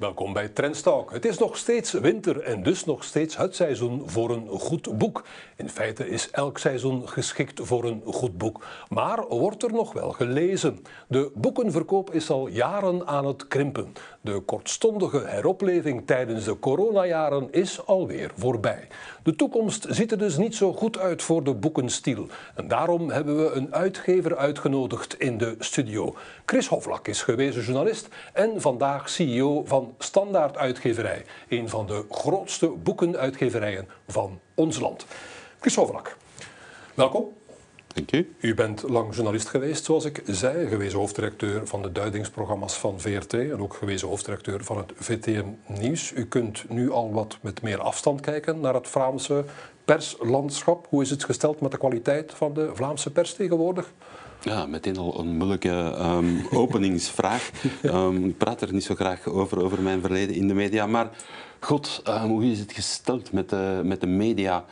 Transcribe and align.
Welkom 0.00 0.32
bij 0.32 0.48
Trendstalk. 0.48 1.12
Het 1.12 1.24
is 1.24 1.38
nog 1.38 1.56
steeds 1.56 1.92
winter 1.92 2.40
en 2.40 2.62
dus 2.62 2.84
nog 2.84 3.04
steeds 3.04 3.36
het 3.36 3.54
seizoen 3.54 4.02
voor 4.06 4.30
een 4.30 4.48
goed 4.48 4.98
boek. 4.98 5.24
In 5.56 5.68
feite 5.68 6.08
is 6.08 6.30
elk 6.30 6.58
seizoen 6.58 7.08
geschikt 7.08 7.60
voor 7.62 7.84
een 7.84 8.02
goed 8.06 8.38
boek, 8.38 8.66
maar 8.88 9.26
wordt 9.28 9.62
er 9.62 9.72
nog 9.72 9.92
wel 9.92 10.10
gelezen. 10.10 10.84
De 11.08 11.30
boekenverkoop 11.34 12.10
is 12.14 12.30
al 12.30 12.46
jaren 12.46 13.06
aan 13.06 13.26
het 13.26 13.48
krimpen. 13.48 13.92
De 14.22 14.40
kortstondige 14.40 15.22
heropleving 15.26 16.06
tijdens 16.06 16.44
de 16.44 16.58
coronajaren 16.58 17.52
is 17.52 17.86
alweer 17.86 18.30
voorbij. 18.36 18.88
De 19.22 19.36
toekomst 19.36 19.86
ziet 19.88 20.12
er 20.12 20.18
dus 20.18 20.36
niet 20.36 20.54
zo 20.54 20.72
goed 20.72 20.98
uit 20.98 21.22
voor 21.22 21.44
de 21.44 21.54
boekenstiel. 21.54 22.26
En 22.54 22.68
daarom 22.68 23.10
hebben 23.10 23.44
we 23.44 23.50
een 23.50 23.74
uitgever 23.74 24.36
uitgenodigd 24.36 25.18
in 25.18 25.38
de 25.38 25.54
studio. 25.58 26.14
Chris 26.44 26.66
Hoflak 26.66 27.08
is 27.08 27.22
gewezen 27.22 27.62
journalist 27.62 28.08
en 28.32 28.60
vandaag 28.60 29.08
CEO 29.08 29.64
van 29.64 29.94
Standaard 29.98 30.56
Uitgeverij, 30.56 31.24
een 31.48 31.68
van 31.68 31.86
de 31.86 32.04
grootste 32.10 32.68
boekenuitgeverijen 32.68 33.88
van 34.08 34.40
ons 34.54 34.80
land. 34.80 35.06
Chris 35.60 35.74
Hoflak, 35.74 36.16
welkom. 36.94 37.39
Dank 37.94 38.12
u. 38.12 38.34
U 38.40 38.54
bent 38.54 38.82
lang 38.82 39.14
journalist 39.14 39.48
geweest, 39.48 39.84
zoals 39.84 40.04
ik 40.04 40.22
zei, 40.26 40.68
gewezen 40.68 40.98
hoofddirecteur 40.98 41.66
van 41.66 41.82
de 41.82 41.92
duidingsprogramma's 41.92 42.74
van 42.74 43.00
VRT 43.00 43.34
en 43.34 43.60
ook 43.60 43.74
gewezen 43.74 44.08
hoofddirecteur 44.08 44.64
van 44.64 44.76
het 44.76 44.92
VTM 44.94 45.44
Nieuws. 45.66 46.12
U 46.12 46.26
kunt 46.26 46.64
nu 46.68 46.90
al 46.90 47.12
wat 47.12 47.38
met 47.40 47.62
meer 47.62 47.80
afstand 47.80 48.20
kijken 48.20 48.60
naar 48.60 48.74
het 48.74 48.88
Vlaamse 48.88 49.44
perslandschap. 49.84 50.86
Hoe 50.88 51.02
is 51.02 51.10
het 51.10 51.24
gesteld 51.24 51.60
met 51.60 51.70
de 51.70 51.78
kwaliteit 51.78 52.32
van 52.34 52.54
de 52.54 52.70
Vlaamse 52.74 53.12
pers 53.12 53.34
tegenwoordig? 53.34 53.92
Ja, 54.42 54.66
meteen 54.66 54.96
al 54.96 55.18
een 55.18 55.36
moeilijke 55.36 55.96
um, 55.98 56.46
openingsvraag. 56.62 57.50
Um, 57.82 58.24
ik 58.24 58.38
praat 58.38 58.60
er 58.60 58.72
niet 58.72 58.84
zo 58.84 58.94
graag 58.94 59.26
over, 59.26 59.62
over 59.62 59.82
mijn 59.82 60.00
verleden 60.00 60.34
in 60.34 60.48
de 60.48 60.54
media. 60.54 60.86
Maar 60.86 61.10
god, 61.60 62.02
um, 62.08 62.28
hoe 62.28 62.44
is 62.44 62.58
het 62.58 62.72
gesteld 62.72 63.32
met 63.32 63.48
de, 63.48 63.80
met 63.84 64.00
de 64.00 64.06
media? 64.06 64.64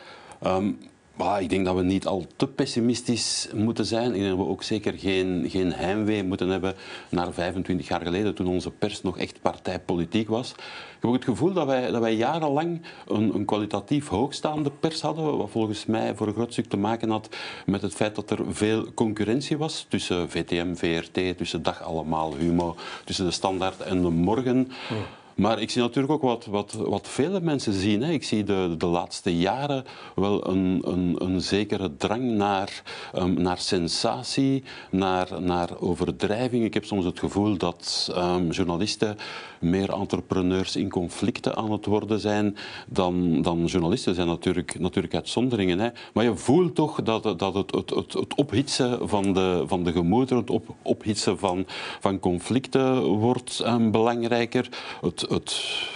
Ik 1.18 1.48
denk 1.48 1.64
dat 1.64 1.74
we 1.74 1.82
niet 1.82 2.06
al 2.06 2.26
te 2.36 2.46
pessimistisch 2.46 3.48
moeten 3.54 3.84
zijn. 3.84 4.14
Ik 4.14 4.20
denk 4.20 4.28
dat 4.36 4.46
we 4.46 4.52
ook 4.52 4.62
zeker 4.62 4.92
geen, 4.98 5.46
geen 5.48 5.72
heimwee 5.72 6.24
moeten 6.24 6.48
hebben 6.48 6.74
naar 7.08 7.32
25 7.32 7.88
jaar 7.88 8.00
geleden, 8.00 8.34
toen 8.34 8.46
onze 8.46 8.70
pers 8.70 9.02
nog 9.02 9.18
echt 9.18 9.40
partijpolitiek 9.42 10.28
was. 10.28 10.50
Ik 10.50 11.04
heb 11.04 11.04
ook 11.04 11.14
het 11.14 11.24
gevoel 11.24 11.52
dat 11.52 11.66
wij, 11.66 11.90
dat 11.90 12.00
wij 12.00 12.14
jarenlang 12.14 12.82
een, 13.06 13.34
een 13.34 13.44
kwalitatief 13.44 14.08
hoogstaande 14.08 14.70
pers 14.70 15.00
hadden, 15.00 15.36
wat 15.36 15.50
volgens 15.50 15.86
mij 15.86 16.14
voor 16.14 16.26
een 16.26 16.34
groot 16.34 16.52
stuk 16.52 16.68
te 16.68 16.76
maken 16.76 17.10
had 17.10 17.28
met 17.66 17.82
het 17.82 17.94
feit 17.94 18.14
dat 18.14 18.30
er 18.30 18.38
veel 18.48 18.92
concurrentie 18.94 19.58
was 19.58 19.86
tussen 19.88 20.30
VTM, 20.30 20.74
VRT, 20.74 21.36
tussen 21.38 21.62
Dag 21.62 21.82
Allemaal, 21.82 22.34
Humo, 22.36 22.76
tussen 23.04 23.24
de 23.24 23.30
Standaard 23.30 23.80
en 23.80 24.02
de 24.02 24.10
Morgen. 24.10 24.70
Maar 25.38 25.60
ik 25.60 25.70
zie 25.70 25.82
natuurlijk 25.82 26.12
ook 26.12 26.22
wat, 26.22 26.46
wat, 26.46 26.72
wat 26.72 27.08
vele 27.08 27.40
mensen 27.40 27.72
zien. 27.72 28.02
Hè. 28.02 28.12
Ik 28.12 28.24
zie 28.24 28.44
de, 28.44 28.74
de 28.78 28.86
laatste 28.86 29.38
jaren 29.38 29.84
wel 30.14 30.48
een, 30.48 30.82
een, 30.84 31.14
een 31.18 31.40
zekere 31.40 31.96
drang 31.96 32.22
naar, 32.22 32.82
um, 33.16 33.42
naar 33.42 33.58
sensatie, 33.58 34.62
naar, 34.90 35.42
naar 35.42 35.80
overdrijving. 35.80 36.64
Ik 36.64 36.74
heb 36.74 36.84
soms 36.84 37.04
het 37.04 37.18
gevoel 37.18 37.56
dat 37.56 38.12
um, 38.16 38.50
journalisten 38.50 39.16
meer 39.60 39.92
entrepreneurs 39.92 40.76
in 40.76 40.90
conflicten 40.90 41.56
aan 41.56 41.72
het 41.72 41.86
worden 41.86 42.20
zijn 42.20 42.56
dan, 42.88 43.42
dan 43.42 43.64
journalisten. 43.64 44.14
zijn 44.14 44.26
natuurlijk, 44.26 44.78
natuurlijk 44.78 45.14
uitzonderingen. 45.14 45.78
Hè. 45.78 45.88
Maar 46.12 46.24
je 46.24 46.36
voelt 46.36 46.74
toch 46.74 47.02
dat, 47.02 47.22
dat 47.22 47.54
het, 47.54 47.74
het, 47.74 47.90
het, 47.90 48.12
het 48.12 48.34
ophitsen 48.34 49.08
van 49.08 49.32
de, 49.32 49.64
van 49.66 49.82
de 49.82 49.92
gemoederen, 49.92 50.38
het 50.38 50.50
op, 50.50 50.74
ophitsen 50.82 51.38
van, 51.38 51.66
van 52.00 52.18
conflicten 52.18 53.02
wordt 53.02 53.62
um, 53.66 53.90
belangrijker. 53.90 54.68
Het, 55.00 55.27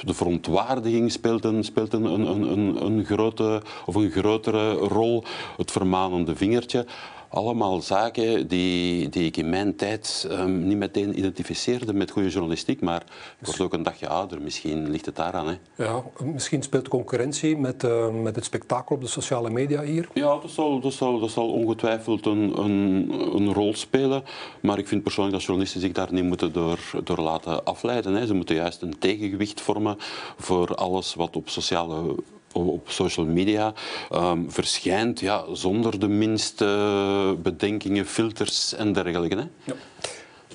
de 0.03 0.15
verontwaardiging 0.15 1.13
speelt, 1.13 1.45
een, 1.45 1.65
speelt 1.65 1.93
een, 1.93 2.05
een, 2.05 2.27
een, 2.27 2.85
een, 2.85 3.05
grote, 3.05 3.63
of 3.87 3.95
een 3.95 4.11
grotere 4.11 4.73
rol. 4.73 5.25
Het 5.57 5.71
vermanende 5.71 6.37
vingertje 6.37 6.87
allemaal 7.33 7.81
zaken 7.81 8.49
die, 8.49 9.09
die 9.09 9.27
ik 9.27 9.37
in 9.37 9.49
mijn 9.49 9.77
tijd 9.77 10.27
um, 10.31 10.67
niet 10.67 10.77
meteen 10.77 11.19
identificeerde 11.19 11.93
met 11.93 12.11
goede 12.11 12.29
journalistiek. 12.29 12.81
Maar 12.81 13.03
ik 13.41 13.47
word 13.47 13.61
ook 13.61 13.73
een 13.73 13.83
dagje 13.83 14.09
ouder, 14.09 14.43
misschien 14.43 14.91
ligt 14.91 15.07
het 15.07 15.17
daaraan. 15.17 15.49
Hè. 15.49 15.85
Ja, 15.85 16.03
misschien 16.25 16.63
speelt 16.63 16.89
concurrentie 16.89 17.57
met, 17.57 17.83
uh, 17.83 18.09
met 18.09 18.37
het 18.37 18.45
spektakel 18.45 18.97
op 18.97 19.03
de 19.03 19.09
sociale 19.09 19.51
media 19.51 19.83
hier? 19.83 20.09
Ja, 20.15 20.39
dat 20.39 20.51
zal, 20.51 20.81
dat 20.81 20.93
zal, 20.93 21.19
dat 21.19 21.31
zal 21.31 21.53
ongetwijfeld 21.53 22.27
een, 22.27 22.59
een, 22.59 23.11
een 23.35 23.53
rol 23.53 23.75
spelen. 23.75 24.25
Maar 24.61 24.79
ik 24.79 24.89
vind 24.89 25.03
persoonlijk 25.03 25.37
dat 25.37 25.45
journalisten 25.45 25.81
zich 25.81 25.93
daar 25.93 26.13
niet 26.13 26.25
moeten 26.25 26.53
door, 26.53 26.79
door 27.05 27.19
laten 27.19 27.65
afleiden. 27.65 28.15
Hè. 28.15 28.27
Ze 28.27 28.35
moeten 28.35 28.55
juist 28.55 28.83
een 28.83 28.99
tegengewicht 28.99 29.61
vormen 29.61 29.97
voor 30.37 30.75
alles 30.75 31.15
wat 31.15 31.37
op 31.37 31.49
sociale 31.49 32.15
op 32.53 32.91
social 32.91 33.27
media 33.27 33.75
um, 34.13 34.51
verschijnt 34.51 35.21
ja, 35.21 35.45
zonder 35.53 35.99
de 35.99 36.09
minste 36.09 37.37
bedenkingen, 37.43 38.07
filters 38.07 38.75
en 38.75 38.93
dergelijke. 38.93 39.37
Hè? 39.37 39.45
Ja. 39.65 39.75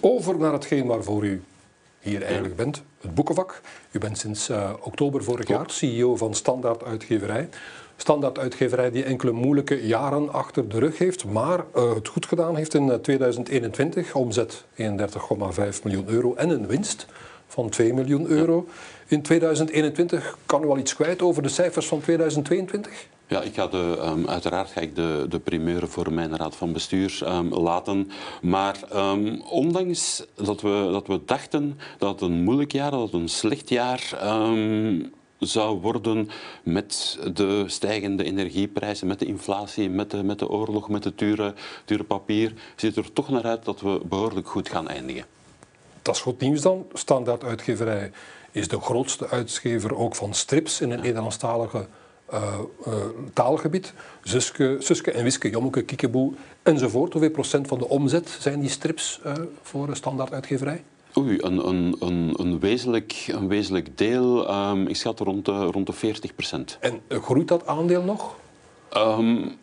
Over 0.01 0.37
naar 0.37 0.53
hetgeen 0.53 0.85
waarvoor 0.85 1.25
u 1.25 1.43
hier 1.99 2.23
eigenlijk 2.23 2.55
bent, 2.55 2.83
het 3.01 3.13
boekenvak. 3.13 3.61
U 3.91 3.99
bent 3.99 4.17
sinds 4.17 4.49
uh, 4.49 4.73
oktober 4.81 5.23
vorig 5.23 5.47
jaar 5.47 5.69
CEO 5.69 6.15
van 6.15 6.33
Standaard 6.33 6.83
Uitgeverij. 6.83 7.49
Standaard 7.95 8.39
Uitgeverij 8.39 8.91
die 8.91 9.03
enkele 9.03 9.31
moeilijke 9.31 9.87
jaren 9.87 10.33
achter 10.33 10.69
de 10.69 10.79
rug 10.79 10.97
heeft, 10.97 11.25
maar 11.25 11.65
uh, 11.75 11.93
het 11.93 12.07
goed 12.07 12.25
gedaan 12.25 12.55
heeft 12.55 12.73
in 12.73 13.01
2021. 13.01 14.15
Omzet 14.15 14.65
31,5 14.75 14.85
miljoen 15.83 16.07
euro 16.07 16.33
en 16.33 16.49
een 16.49 16.67
winst 16.67 17.05
van 17.47 17.69
2 17.69 17.93
miljoen 17.93 18.27
euro. 18.27 18.67
In 19.07 19.21
2021 19.21 20.37
kan 20.45 20.63
u 20.63 20.67
al 20.67 20.77
iets 20.77 20.95
kwijt 20.95 21.21
over 21.21 21.43
de 21.43 21.49
cijfers 21.49 21.85
van 21.85 22.01
2022? 22.01 23.07
Ja, 23.27 23.41
ik 23.41 23.53
ga 23.53 23.67
de, 23.67 23.97
um, 24.03 24.27
uiteraard 24.27 24.69
ga 24.69 24.81
ik 24.81 24.95
de, 24.95 25.25
de 25.29 25.39
primeur 25.39 25.87
voor 25.87 26.13
mijn 26.13 26.37
raad 26.37 26.55
van 26.55 26.73
bestuur 26.73 27.19
um, 27.23 27.53
laten. 27.53 28.11
Maar 28.41 28.79
um, 28.95 29.41
ondanks 29.41 30.25
dat 30.35 30.61
we, 30.61 30.89
dat 30.91 31.07
we 31.07 31.19
dachten 31.25 31.79
dat 31.97 32.09
het 32.09 32.21
een 32.21 32.43
moeilijk 32.43 32.71
jaar, 32.71 32.91
dat 32.91 33.01
het 33.01 33.13
een 33.13 33.29
slecht 33.29 33.69
jaar 33.69 34.17
zou 35.39 35.79
worden 35.81 36.29
met 36.63 37.19
de 37.33 37.63
stijgende 37.67 38.23
energieprijzen, 38.23 39.07
met 39.07 39.19
de 39.19 39.25
inflatie, 39.25 39.89
met 39.89 40.11
de, 40.11 40.23
met 40.23 40.39
de 40.39 40.49
oorlog, 40.49 40.89
met 40.89 41.03
het 41.03 41.17
dure, 41.17 41.53
dure 41.85 42.03
papier, 42.03 42.53
ziet 42.75 42.95
er 42.95 43.13
toch 43.13 43.29
naar 43.29 43.43
uit 43.43 43.65
dat 43.65 43.81
we 43.81 44.01
behoorlijk 44.05 44.47
goed 44.47 44.69
gaan 44.69 44.87
eindigen. 44.87 45.36
Dat 46.07 46.15
is 46.15 46.21
goed 46.21 46.39
nieuws 46.39 46.61
dan. 46.61 46.85
Standaard 46.93 47.43
uitgeverij 47.43 48.11
is 48.51 48.67
de 48.67 48.79
grootste 48.79 49.29
uitgever 49.29 49.95
ook 49.95 50.15
van 50.15 50.33
strips 50.33 50.81
in 50.81 50.91
het 50.91 51.01
Nederlandstalige 51.01 51.85
uh, 52.33 52.59
uh, 52.87 52.93
taalgebied. 53.33 53.93
Suske, 54.23 54.75
Suske 54.79 55.11
en 55.11 55.23
Wiske, 55.23 55.49
Jommeke, 55.49 55.81
Kiekeboe 55.81 56.33
enzovoort. 56.63 57.13
Hoeveel 57.13 57.31
procent 57.31 57.67
van 57.67 57.77
de 57.77 57.87
omzet 57.87 58.37
zijn 58.39 58.59
die 58.59 58.69
strips 58.69 59.19
uh, 59.25 59.33
voor 59.61 59.95
standaard 59.95 60.33
uitgeverij? 60.33 60.83
Oei, 61.17 61.37
een, 61.41 61.67
een, 61.67 61.95
een, 61.99 62.33
een, 62.37 62.59
wezenlijk, 62.59 63.25
een 63.27 63.47
wezenlijk 63.47 63.97
deel, 63.97 64.53
um, 64.69 64.87
ik 64.87 64.95
schat 64.95 65.19
rond 65.19 65.45
de, 65.45 65.63
rond 65.63 65.85
de 65.85 65.93
40 65.93 66.35
procent. 66.35 66.77
En 66.79 67.01
groeit 67.09 67.47
dat 67.47 67.67
aandeel 67.67 68.03
nog? 68.03 68.35
Um, 68.97 69.57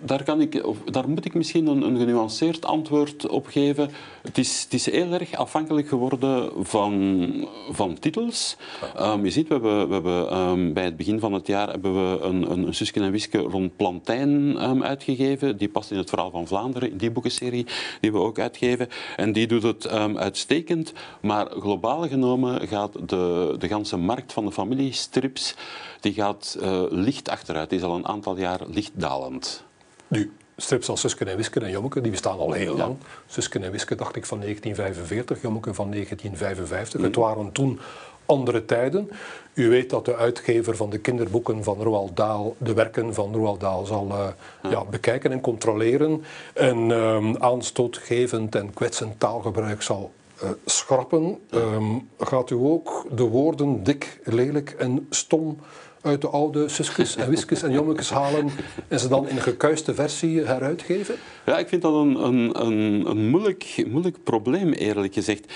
daar, 0.00 0.24
kan 0.24 0.40
ik, 0.40 0.66
of, 0.66 0.78
daar 0.84 1.08
moet 1.08 1.24
ik 1.24 1.34
misschien 1.34 1.66
een, 1.66 1.82
een 1.82 1.98
genuanceerd 1.98 2.64
antwoord 2.64 3.28
op 3.28 3.46
geven. 3.46 3.90
Het 4.22 4.38
is, 4.38 4.62
het 4.62 4.74
is 4.74 4.90
heel 4.90 5.12
erg 5.12 5.34
afhankelijk 5.34 5.88
geworden 5.88 6.50
van, 6.64 7.48
van 7.70 7.98
titels. 7.98 8.56
Um, 9.00 9.24
je 9.24 9.30
ziet, 9.30 9.48
we 9.48 9.54
hebben, 9.54 9.88
we 9.88 9.94
hebben 9.94 10.38
um, 10.38 10.72
bij 10.72 10.84
het 10.84 10.96
begin 10.96 11.20
van 11.20 11.32
het 11.32 11.46
jaar 11.46 11.70
hebben 11.70 11.94
we 11.94 12.20
een, 12.20 12.50
een, 12.50 12.66
een 12.66 12.74
Susken 12.74 13.02
en 13.02 13.10
Wiske 13.10 13.38
rond 13.38 13.76
Plantijn 13.76 14.30
um, 14.62 14.82
uitgegeven. 14.82 15.56
Die 15.56 15.68
past 15.68 15.90
in 15.90 15.96
het 15.96 16.08
verhaal 16.08 16.30
van 16.30 16.46
Vlaanderen, 16.46 16.90
in 16.90 16.96
die 16.96 17.10
boekenserie 17.10 17.66
die 18.00 18.12
we 18.12 18.18
ook 18.18 18.38
uitgeven. 18.38 18.88
En 19.16 19.32
die 19.32 19.46
doet 19.46 19.62
het 19.62 19.88
uitstekend. 20.16 20.92
Maar 21.20 21.46
globaal 21.50 22.08
genomen 22.08 22.68
gaat 22.68 23.08
de, 23.08 23.54
de 23.58 23.68
ganse 23.68 23.96
markt 23.96 24.32
van 24.32 24.44
de 24.44 24.52
familiestrips 24.52 25.54
die 26.02 26.12
gaat 26.12 26.56
uh, 26.60 26.82
licht 26.88 27.28
achteruit. 27.28 27.70
Die 27.70 27.78
is 27.78 27.84
al 27.84 27.94
een 27.94 28.06
aantal 28.06 28.38
jaar 28.38 28.60
licht 28.66 28.90
dalend. 28.94 29.64
Nu, 30.08 30.32
strips 30.56 30.88
als 30.88 31.00
Susken 31.00 31.28
en 31.28 31.36
Wisken 31.36 31.62
en 31.62 31.70
Jommeke, 31.70 32.00
die 32.00 32.10
bestaan 32.10 32.38
al 32.38 32.52
heel 32.52 32.76
lang. 32.76 32.96
Susken 33.26 33.62
en 33.62 33.70
Wisken 33.70 33.96
dacht 33.96 34.16
ik 34.16 34.26
van 34.26 34.38
1945, 34.40 35.42
Jommeke 35.42 35.74
van 35.74 35.90
1955. 35.90 37.00
Het 37.00 37.16
waren 37.16 37.52
toen 37.52 37.80
andere 38.26 38.64
tijden. 38.64 39.10
U 39.54 39.68
weet 39.68 39.90
dat 39.90 40.04
de 40.04 40.16
uitgever 40.16 40.76
van 40.76 40.90
de 40.90 40.98
kinderboeken 40.98 41.64
van 41.64 41.82
Roald 41.82 42.16
Dahl 42.16 42.54
de 42.58 42.74
werken 42.74 43.14
van 43.14 43.34
Roald 43.34 43.60
Dahl 43.60 43.84
zal 43.84 44.08
uh, 44.08 44.26
ja. 44.70 44.84
bekijken 44.84 45.32
en 45.32 45.40
controleren. 45.40 46.24
En 46.54 46.90
um, 46.90 47.36
aanstootgevend 47.36 48.54
en 48.54 48.74
kwetsend 48.74 49.20
taalgebruik 49.20 49.82
zal 49.82 50.12
uh, 50.42 50.50
schrappen. 50.64 51.38
Um, 51.50 52.08
gaat 52.18 52.50
u 52.50 52.54
ook 52.54 53.06
de 53.10 53.22
woorden 53.22 53.82
dik, 53.82 54.20
lelijk 54.24 54.70
en 54.70 55.06
stom 55.10 55.58
uit 56.02 56.20
de 56.20 56.28
oude 56.28 56.68
Suskes 56.68 57.16
en 57.16 57.30
Wiskes 57.30 57.62
en 57.62 57.72
Jommekes 57.72 58.10
halen 58.10 58.50
en 58.88 59.00
ze 59.00 59.08
dan 59.08 59.28
in 59.28 59.36
een 59.36 59.42
gekuiste 59.42 59.94
versie 59.94 60.40
heruitgeven? 60.40 61.14
Ja, 61.46 61.58
ik 61.58 61.68
vind 61.68 61.82
dat 61.82 61.94
een, 61.94 62.14
een, 62.24 62.60
een, 62.66 63.06
een 63.06 63.28
moeilijk, 63.28 63.84
moeilijk 63.86 64.16
probleem, 64.24 64.72
eerlijk 64.72 65.14
gezegd. 65.14 65.52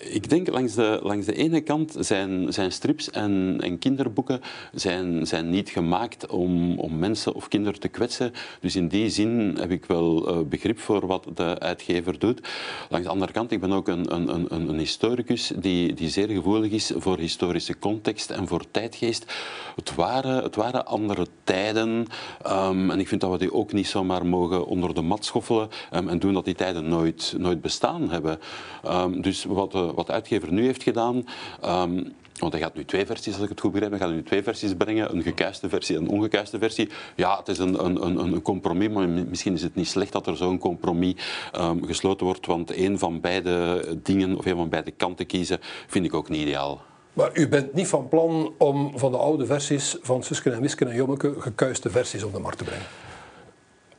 Ik 0.00 0.28
denk 0.28 0.48
langs 0.48 0.74
de, 0.74 0.98
langs 1.02 1.26
de 1.26 1.34
ene 1.34 1.60
kant 1.60 1.96
zijn, 1.98 2.52
zijn 2.52 2.72
strips 2.72 3.10
en, 3.10 3.56
en 3.60 3.78
kinderboeken 3.78 4.40
zijn, 4.72 5.26
zijn 5.26 5.50
niet 5.50 5.68
gemaakt 5.68 6.26
om, 6.26 6.78
om 6.78 6.98
mensen 6.98 7.34
of 7.34 7.48
kinderen 7.48 7.80
te 7.80 7.88
kwetsen. 7.88 8.32
Dus 8.60 8.76
in 8.76 8.88
die 8.88 9.08
zin 9.08 9.56
heb 9.60 9.70
ik 9.70 9.84
wel 9.84 10.28
uh, 10.28 10.46
begrip 10.46 10.78
voor 10.78 11.06
wat 11.06 11.26
de 11.34 11.58
uitgever 11.58 12.18
doet. 12.18 12.48
Langs 12.88 13.06
de 13.06 13.12
andere 13.12 13.32
kant, 13.32 13.52
ik 13.52 13.60
ben 13.60 13.72
ook 13.72 13.88
een, 13.88 14.14
een, 14.14 14.54
een, 14.54 14.68
een 14.68 14.78
historicus 14.78 15.52
die, 15.56 15.94
die 15.94 16.08
zeer 16.08 16.28
gevoelig 16.28 16.70
is 16.70 16.92
voor 16.96 17.18
historische 17.18 17.78
context 17.78 18.30
en 18.30 18.48
voor 18.48 18.64
tijdgeest. 18.70 19.32
Het 19.76 19.94
waren, 19.94 20.42
het 20.42 20.56
waren 20.56 20.86
andere 20.86 21.26
tijden 21.44 22.06
um, 22.46 22.90
en 22.90 23.00
ik 23.00 23.08
vind 23.08 23.20
dat 23.20 23.30
we 23.30 23.38
die 23.38 23.52
ook 23.52 23.72
niet 23.72 23.86
zomaar 23.86 24.26
mogen 24.26 24.66
onder 24.66 24.94
de 24.94 25.02
mat 25.02 25.24
schoffelen 25.24 25.68
um, 25.92 26.08
en 26.08 26.18
doen 26.18 26.34
dat 26.34 26.44
die 26.44 26.54
tijden 26.54 26.88
nooit, 26.88 27.34
nooit 27.38 27.60
bestaan 27.60 28.10
hebben. 28.10 28.38
Um, 28.86 29.22
dus 29.22 29.44
wat 29.44 29.72
de 29.72 29.89
wat 29.94 30.06
de 30.06 30.12
uitgever 30.12 30.52
nu 30.52 30.64
heeft 30.64 30.82
gedaan. 30.82 31.24
Um, 31.64 32.14
want 32.40 32.52
hij 32.52 32.62
gaat 32.62 32.74
nu 32.74 32.84
twee 32.84 33.06
versies, 33.06 33.34
als 33.34 33.42
ik 33.42 33.48
het 33.48 33.60
goed 33.60 33.72
begrijp. 33.72 33.92
Hij 33.92 34.00
gaat 34.00 34.10
nu 34.10 34.22
twee 34.22 34.42
versies 34.42 34.74
brengen, 34.74 35.14
een 35.14 35.22
gekuiste 35.22 35.68
versie 35.68 35.96
en 35.96 36.02
een 36.02 36.08
ongekuiste 36.08 36.58
versie. 36.58 36.88
Ja, 37.16 37.36
het 37.38 37.48
is 37.48 37.58
een, 37.58 37.84
een, 37.84 38.18
een, 38.18 38.42
compromis, 38.42 38.88
maar 38.88 39.08
misschien 39.08 39.54
is 39.54 39.62
het 39.62 39.74
niet 39.74 39.88
slecht 39.88 40.12
dat 40.12 40.26
er 40.26 40.36
zo'n 40.36 40.58
compromis 40.58 41.14
um, 41.56 41.86
gesloten 41.86 42.26
wordt, 42.26 42.46
want 42.46 42.76
een 42.76 42.98
van 42.98 43.20
beide 43.20 43.84
dingen, 44.02 44.36
of 44.36 44.46
een 44.46 44.56
van 44.56 44.68
beide 44.68 44.90
kanten 44.90 45.26
kiezen, 45.26 45.58
vind 45.86 46.04
ik 46.04 46.14
ook 46.14 46.28
niet 46.28 46.40
ideaal. 46.40 46.82
Maar 47.12 47.30
u 47.32 47.48
bent 47.48 47.74
niet 47.74 47.88
van 47.88 48.08
plan 48.08 48.52
om 48.58 48.98
van 48.98 49.12
de 49.12 49.18
oude 49.18 49.46
versies 49.46 49.96
van 50.02 50.22
Susken 50.22 50.54
en 50.54 50.60
Wisken 50.60 50.88
en 50.88 50.94
Jommeke 50.94 51.34
gekuiste 51.38 51.90
versies 51.90 52.22
op 52.22 52.32
de 52.32 52.38
markt 52.38 52.58
te 52.58 52.64
brengen? 52.64 52.86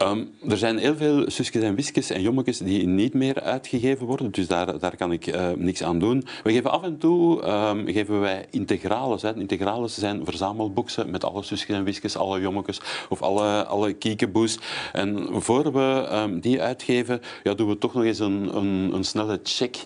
Um, 0.02 0.30
er 0.50 0.58
zijn 0.58 0.78
heel 0.78 0.96
veel 0.96 1.30
susjes 1.30 1.64
en 1.64 1.76
wiskes 1.76 2.10
en 2.10 2.22
jommekes 2.22 2.58
die 2.58 2.88
niet 2.88 3.14
meer 3.14 3.42
uitgegeven 3.42 4.06
worden, 4.06 4.32
dus 4.32 4.48
daar, 4.48 4.80
daar 4.80 4.96
kan 4.96 5.12
ik 5.12 5.28
uh, 5.28 5.50
niks 5.56 5.84
aan 5.84 6.00
doen. 6.00 6.26
We 6.44 6.52
geven 6.52 6.72
af 6.72 6.84
en 6.84 6.98
toe 6.98 7.48
um, 7.48 7.88
geven 7.88 8.20
wij 8.20 8.46
integrales. 8.50 9.22
Hè. 9.22 9.36
Integrales 9.36 9.98
zijn 9.98 10.26
verzamelboxen 10.26 11.10
met 11.10 11.24
alle 11.24 11.44
susjes 11.44 11.76
en 11.76 11.84
wiskes, 11.84 12.18
alle 12.18 12.40
jommekes 12.40 12.82
of 13.10 13.22
alle, 13.22 13.66
alle 13.66 13.94
kiekeboes. 13.94 14.60
En 14.94 15.28
voor 15.32 15.74
we 15.74 16.08
um, 16.12 16.40
die 16.40 16.62
uitgeven, 16.62 17.22
ja, 17.44 17.54
doen 17.54 17.68
we 17.68 17.78
toch 17.78 17.94
nog 17.94 18.04
eens 18.04 18.20
een, 18.20 18.56
een, 18.58 18.92
een 18.94 19.04
snelle 19.04 19.40
check 19.44 19.86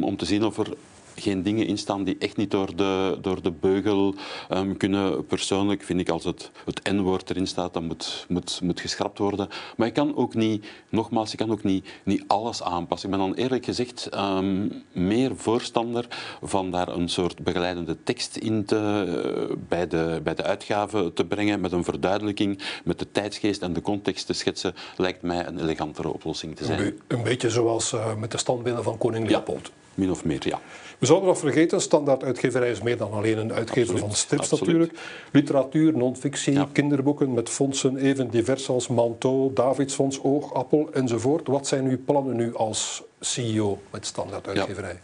om 0.00 0.16
te 0.16 0.24
zien 0.24 0.44
of 0.44 0.58
er 0.58 0.66
geen 1.20 1.42
dingen 1.42 1.66
in 1.66 1.78
staan 1.78 2.04
die 2.04 2.16
echt 2.18 2.36
niet 2.36 2.50
door 2.50 2.76
de, 2.76 3.18
door 3.20 3.42
de 3.42 3.50
beugel 3.50 4.14
um, 4.50 4.76
kunnen. 4.76 5.26
Persoonlijk 5.26 5.82
vind 5.82 6.00
ik 6.00 6.08
als 6.08 6.24
het, 6.24 6.50
het 6.64 6.92
N-woord 6.92 7.30
erin 7.30 7.46
staat, 7.46 7.74
dan 7.74 7.84
moet, 7.84 8.26
moet, 8.28 8.60
moet 8.62 8.80
geschrapt 8.80 9.18
worden. 9.18 9.48
Maar 9.76 9.86
ik 9.86 9.94
kan 9.94 10.16
ook 10.16 10.34
niet, 10.34 10.66
nogmaals, 10.88 11.32
ik 11.32 11.38
kan 11.38 11.50
ook 11.50 11.62
niet, 11.62 11.88
niet 12.02 12.24
alles 12.26 12.62
aanpassen. 12.62 13.10
Ik 13.10 13.16
ben 13.16 13.26
dan 13.26 13.34
eerlijk 13.34 13.64
gezegd 13.64 14.08
um, 14.14 14.82
meer 14.92 15.36
voorstander 15.36 16.06
van 16.42 16.70
daar 16.70 16.88
een 16.88 17.08
soort 17.08 17.42
begeleidende 17.42 17.96
tekst 18.02 18.36
in 18.36 18.64
te, 18.64 18.76
uh, 19.50 19.56
bij, 19.68 19.88
de, 19.88 20.20
bij 20.22 20.34
de 20.34 20.42
uitgave 20.42 21.12
te 21.12 21.24
brengen, 21.24 21.60
met 21.60 21.72
een 21.72 21.84
verduidelijking, 21.84 22.58
met 22.84 22.98
de 22.98 23.10
tijdsgeest 23.12 23.62
en 23.62 23.72
de 23.72 23.80
context 23.80 24.26
te 24.26 24.32
schetsen, 24.32 24.74
lijkt 24.96 25.22
mij 25.22 25.46
een 25.46 25.60
elegantere 25.60 26.12
oplossing 26.12 26.56
te 26.56 26.64
zijn. 26.64 26.94
Een, 27.06 27.22
beetje 27.22 27.50
zoals 27.50 27.92
uh, 27.92 28.14
met 28.14 28.30
de 28.30 28.38
standbeelden 28.38 28.84
van 28.84 28.98
koning 28.98 29.28
Leopold. 29.28 29.66
Ja, 29.66 29.72
min 29.94 30.10
of 30.10 30.24
meer, 30.24 30.48
ja. 30.48 30.60
We 30.98 31.06
zouden 31.06 31.28
nog 31.28 31.38
vergeten, 31.38 31.80
standaard 31.80 32.24
uitgeverij 32.24 32.70
is 32.70 32.82
meer 32.82 32.96
dan 32.96 33.12
alleen 33.12 33.38
een 33.38 33.52
uitgever 33.52 33.98
van 33.98 34.12
strips 34.12 34.50
natuurlijk. 34.50 34.98
Literatuur, 35.32 35.96
non-fictie, 35.96 36.72
kinderboeken 36.72 37.32
met 37.34 37.48
fondsen 37.48 37.96
even 37.96 38.30
divers 38.30 38.68
als 38.68 38.88
Manteau, 38.88 39.52
Davidsfonds, 39.52 40.22
Oogappel 40.22 40.88
enzovoort. 40.92 41.46
Wat 41.46 41.66
zijn 41.66 41.86
uw 41.86 41.98
plannen 42.04 42.36
nu 42.36 42.54
als 42.54 43.02
CEO 43.20 43.78
met 43.90 44.06
standaard 44.06 44.48
uitgeverij? 44.48 45.00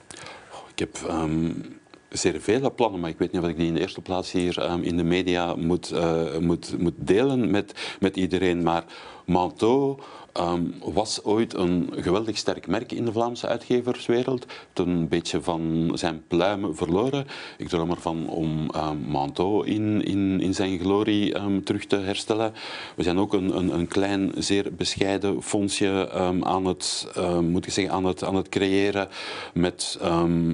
Ik 0.75 0.79
heb... 0.79 0.99
Um 1.11 1.83
zeer 2.19 2.41
vele 2.41 2.71
plannen, 2.71 3.01
maar 3.01 3.11
ik 3.11 3.19
weet 3.19 3.33
niet 3.33 3.43
of 3.43 3.49
ik 3.49 3.57
die 3.57 3.67
in 3.67 3.75
de 3.75 3.81
eerste 3.81 4.01
plaats 4.01 4.33
hier 4.33 4.71
um, 4.71 4.83
in 4.83 4.97
de 4.97 5.03
media 5.03 5.55
moet, 5.55 5.93
uh, 5.93 6.39
moet, 6.39 6.79
moet 6.79 6.95
delen 6.97 7.51
met, 7.51 7.97
met 8.01 8.17
iedereen. 8.17 8.63
Maar 8.63 8.85
Manteau 9.27 9.99
um, 10.41 10.75
was 10.93 11.25
ooit 11.25 11.55
een 11.55 11.91
geweldig 11.97 12.37
sterk 12.37 12.67
merk 12.67 12.93
in 12.93 13.05
de 13.05 13.13
Vlaamse 13.13 13.47
uitgeverswereld. 13.47 14.47
Een 14.75 15.09
beetje 15.09 15.43
van 15.43 15.91
zijn 15.95 16.23
pluimen 16.29 16.77
verloren. 16.77 17.27
Ik 17.59 17.69
droom 17.69 17.91
ervan 17.91 18.29
om 18.29 18.71
um, 18.77 18.99
Manteau 19.09 19.67
in, 19.67 20.05
in, 20.05 20.41
in 20.41 20.55
zijn 20.55 20.79
glorie 20.79 21.37
um, 21.37 21.65
terug 21.65 21.87
te 21.87 21.97
herstellen. 21.97 22.53
We 22.97 23.03
zijn 23.03 23.19
ook 23.19 23.33
een, 23.33 23.57
een, 23.57 23.75
een 23.75 23.89
klein, 23.89 24.33
zeer 24.39 24.75
bescheiden 24.75 25.43
fondsje 25.43 26.11
aan, 26.41 26.65
het, 26.65 27.07
moet 27.41 27.67
ik 27.67 27.73
zeggen, 27.73 27.95
aan, 27.95 28.05
het, 28.05 28.25
aan 28.25 28.35
het 28.35 28.49
creëren 28.49 29.09
met 29.55 29.99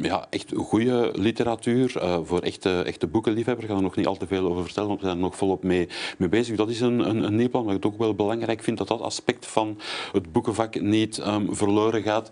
ja, 0.03 0.27
echt 0.31 0.53
goede 0.57 1.11
literatuur 1.15 1.93
uh, 1.97 2.19
voor 2.23 2.41
echte, 2.41 2.83
echte 2.83 3.07
boekenliefhebbers. 3.07 3.67
Ik 3.67 3.73
ga 3.73 3.77
er 3.77 3.85
nog 3.85 3.97
niet 3.97 4.07
al 4.07 4.17
te 4.17 4.27
veel 4.27 4.47
over 4.47 4.65
vertellen, 4.65 4.89
want 4.89 5.01
we 5.01 5.07
zijn 5.07 5.19
er 5.19 5.25
nog 5.25 5.37
volop 5.37 5.63
mee, 5.63 5.89
mee 6.19 6.29
bezig. 6.29 6.57
Dat 6.57 6.71
is 6.71 6.81
een, 6.81 7.09
een, 7.09 7.23
een 7.23 7.37
nieuw 7.37 7.49
plan, 7.49 7.65
maar 7.65 7.75
ik 7.75 7.83
het 7.83 7.93
ook 7.93 7.99
wel 7.99 8.15
belangrijk 8.15 8.63
vind 8.63 8.79
dat 8.79 8.89
dat 8.89 9.01
aspect 9.01 9.47
van 9.47 9.70
het 10.13 10.33
boekenvak 10.33 10.81
niet 10.81 11.19
um, 11.19 11.57
verloren 11.57 12.03
gaat. 12.03 12.31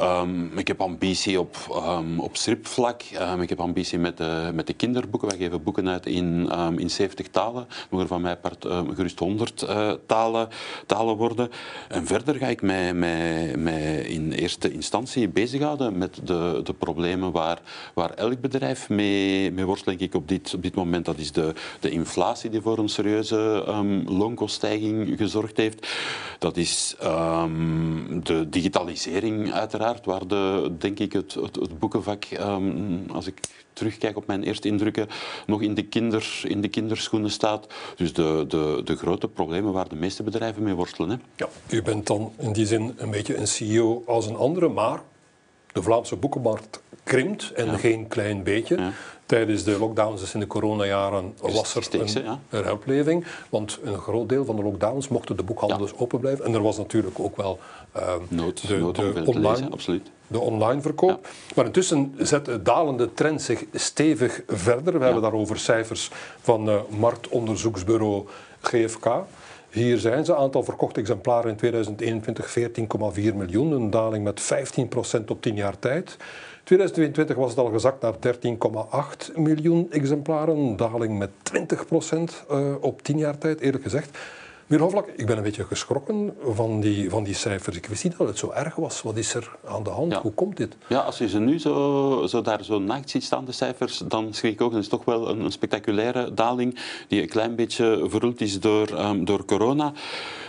Um, 0.00 0.58
ik 0.58 0.68
heb 0.68 0.80
ambitie 0.80 1.40
op, 1.40 1.56
um, 1.86 2.20
op 2.20 2.36
stripvlak. 2.36 3.02
ik 3.40 3.48
heb 3.48 3.60
ambitie 3.60 3.98
met 3.98 4.16
de, 4.16 4.50
met 4.54 4.66
de 4.66 4.72
kinderboeken. 4.72 5.28
Wij 5.28 5.38
geven 5.38 5.62
boeken 5.62 5.88
uit 5.88 6.06
in, 6.06 6.50
in 6.76 6.90
70 6.90 7.28
talen. 7.28 7.66
Mogen 7.90 8.08
van 8.08 8.20
mij 8.20 8.36
part, 8.36 8.66
gerust 8.94 9.18
100 9.18 9.62
uh, 9.62 9.90
eh, 9.90 9.98
talen, 10.06 10.48
talen 10.86 11.16
worden. 11.16 11.50
En 11.88 12.06
verder 12.06 12.34
ga 12.34 12.46
ik 12.46 12.62
mij, 12.62 12.94
mij, 12.94 13.56
mij 13.56 13.96
in 13.96 14.32
eerste 14.32 14.72
instantie 14.72 15.28
bezighouden 15.28 15.98
met 15.98 16.20
de, 16.24 16.60
de 16.64 16.74
problemen 16.74 17.32
waar, 17.32 17.60
waar 17.94 18.10
elk 18.10 18.40
bedrijf 18.40 18.88
mee, 18.88 19.52
mee 19.52 19.64
worstelt, 19.64 19.98
denk 19.98 20.10
ik, 20.10 20.20
op 20.20 20.28
dit, 20.28 20.54
op 20.54 20.62
dit 20.62 20.74
moment. 20.74 21.04
Dat 21.04 21.18
is 21.18 21.32
de, 21.32 21.52
de 21.80 21.90
inflatie 21.90 22.50
die 22.50 22.60
voor 22.60 22.78
een 22.78 22.88
serieuze 22.88 23.64
loonkoststijging 24.06 25.18
gezorgd 25.18 25.56
heeft. 25.56 25.88
Dat 26.38 26.56
is 26.56 26.94
de 28.22 28.46
digitalisering 28.48 29.52
uiteraard, 29.52 29.83
waar 30.04 30.26
de, 30.26 30.72
denk 30.78 30.98
ik 30.98 31.12
het, 31.12 31.34
het, 31.34 31.56
het 31.56 31.78
boekenvak, 31.78 32.24
um, 32.40 33.04
als 33.10 33.26
ik 33.26 33.40
terugkijk 33.72 34.16
op 34.16 34.26
mijn 34.26 34.42
eerste 34.42 34.68
indrukken, 34.68 35.08
nog 35.46 35.62
in 35.62 35.74
de, 35.74 35.82
kinder, 35.82 36.40
in 36.42 36.60
de 36.60 36.68
kinderschoenen 36.68 37.30
staat. 37.30 37.66
Dus 37.96 38.12
de, 38.12 38.44
de, 38.48 38.80
de 38.84 38.96
grote 38.96 39.28
problemen 39.28 39.72
waar 39.72 39.88
de 39.88 39.96
meeste 39.96 40.22
bedrijven 40.22 40.62
mee 40.62 40.74
worstelen. 40.74 41.10
Hè. 41.10 41.16
Ja, 41.36 41.48
u 41.68 41.82
bent 41.82 42.06
dan 42.06 42.32
in 42.38 42.52
die 42.52 42.66
zin 42.66 42.94
een 42.96 43.10
beetje 43.10 43.36
een 43.36 43.46
CEO 43.46 44.02
als 44.06 44.26
een 44.26 44.36
andere, 44.36 44.68
maar 44.68 45.02
de 45.72 45.82
Vlaamse 45.82 46.16
boekenmarkt 46.16 46.82
krimpt 47.02 47.52
en 47.52 47.78
geen 47.78 48.08
klein 48.08 48.42
beetje. 48.42 48.92
Tijdens 49.26 49.64
de 49.64 49.78
lockdowns, 49.78 50.20
dus 50.20 50.34
in 50.34 50.40
de 50.40 50.46
coronajaren, 50.46 51.34
was 51.40 51.74
er 51.74 52.00
een, 52.00 52.38
een 52.50 52.64
uitleving. 52.64 53.24
Want 53.48 53.78
een 53.84 53.98
groot 53.98 54.28
deel 54.28 54.44
van 54.44 54.56
de 54.56 54.62
lockdowns 54.62 55.08
mochten 55.08 55.36
de 55.36 55.42
boekhandels 55.42 55.90
ja. 55.90 55.96
open 55.98 56.20
blijven. 56.20 56.44
En 56.44 56.54
er 56.54 56.62
was 56.62 56.76
natuurlijk 56.76 57.18
ook 57.18 57.36
wel 57.36 57.58
uh, 57.96 58.12
nood, 58.28 58.68
de, 58.68 58.76
nood 58.76 58.96
de 58.96 59.22
online, 59.24 59.70
absoluut. 59.70 60.10
de 60.26 60.40
online 60.40 60.80
verkoop. 60.80 61.28
Maar 61.54 61.64
intussen 61.64 62.14
zet 62.18 62.44
de 62.44 62.62
dalende 62.62 63.14
trend 63.14 63.42
zich 63.42 63.64
stevig 63.72 64.42
verder. 64.46 64.98
We 64.98 65.04
hebben 65.04 65.22
daarover 65.22 65.58
cijfers 65.58 66.10
van 66.40 66.68
uh, 66.68 66.80
marktonderzoeksbureau 66.88 68.26
GFK. 68.60 69.06
Hier 69.74 69.98
zijn 69.98 70.24
ze. 70.24 70.36
Aantal 70.36 70.62
verkochte 70.62 71.00
exemplaren 71.00 71.50
in 71.50 71.56
2021 71.56 72.58
14,4 72.58 73.34
miljoen. 73.34 73.72
Een 73.72 73.90
daling 73.90 74.24
met 74.24 74.54
15% 75.20 75.24
op 75.26 75.42
10 75.42 75.54
jaar 75.54 75.78
tijd. 75.78 76.16
2022 76.64 77.36
was 77.36 77.50
het 77.50 77.58
al 77.58 77.70
gezakt 77.70 78.02
naar 78.02 78.14
13,8 79.30 79.34
miljoen 79.34 79.86
exemplaren. 79.90 80.56
Een 80.56 80.76
daling 80.76 81.18
met 81.18 81.30
20% 82.10 82.18
uh, 82.50 82.74
op 82.80 83.02
10 83.02 83.18
jaar 83.18 83.38
tijd, 83.38 83.60
eerlijk 83.60 83.82
gezegd. 83.82 84.18
Meneer 84.66 84.84
Hoflak, 84.84 85.08
ik 85.08 85.26
ben 85.26 85.36
een 85.36 85.42
beetje 85.42 85.64
geschrokken 85.64 86.36
van 86.54 86.80
die, 86.80 87.10
van 87.10 87.24
die 87.24 87.34
cijfers. 87.34 87.76
Ik 87.76 87.86
wist 87.86 88.04
niet 88.04 88.16
dat 88.18 88.26
het 88.26 88.38
zo 88.38 88.50
erg 88.50 88.74
was. 88.74 89.02
Wat 89.02 89.16
is 89.16 89.34
er 89.34 89.56
aan 89.64 89.82
de 89.82 89.90
hand? 89.90 90.14
Hoe 90.14 90.32
komt 90.32 90.56
dit? 90.56 90.76
Ja, 90.86 90.98
als 90.98 91.18
je 91.18 91.28
ze 91.28 91.38
nu 91.38 91.58
zo, 91.58 92.26
zo 92.26 92.42
daar 92.42 92.64
zo 92.64 92.78
naakt 92.78 93.10
ziet 93.10 93.24
staan, 93.24 93.44
de 93.44 93.52
cijfers, 93.52 93.98
dan 93.98 94.34
schrik 94.34 94.52
ik 94.52 94.60
ook. 94.60 94.72
Het 94.72 94.82
is 94.82 94.88
toch 94.88 95.04
wel 95.04 95.28
een, 95.28 95.40
een, 95.40 95.52
spectaculaire 95.52 96.34
daling 96.34 96.78
die 97.08 97.22
een 97.22 97.28
klein 97.28 97.56
beetje 97.56 98.04
verroeld 98.08 98.40
is 98.40 98.60
door, 98.60 98.90
um, 98.90 99.24
door 99.24 99.44
corona. 99.44 99.92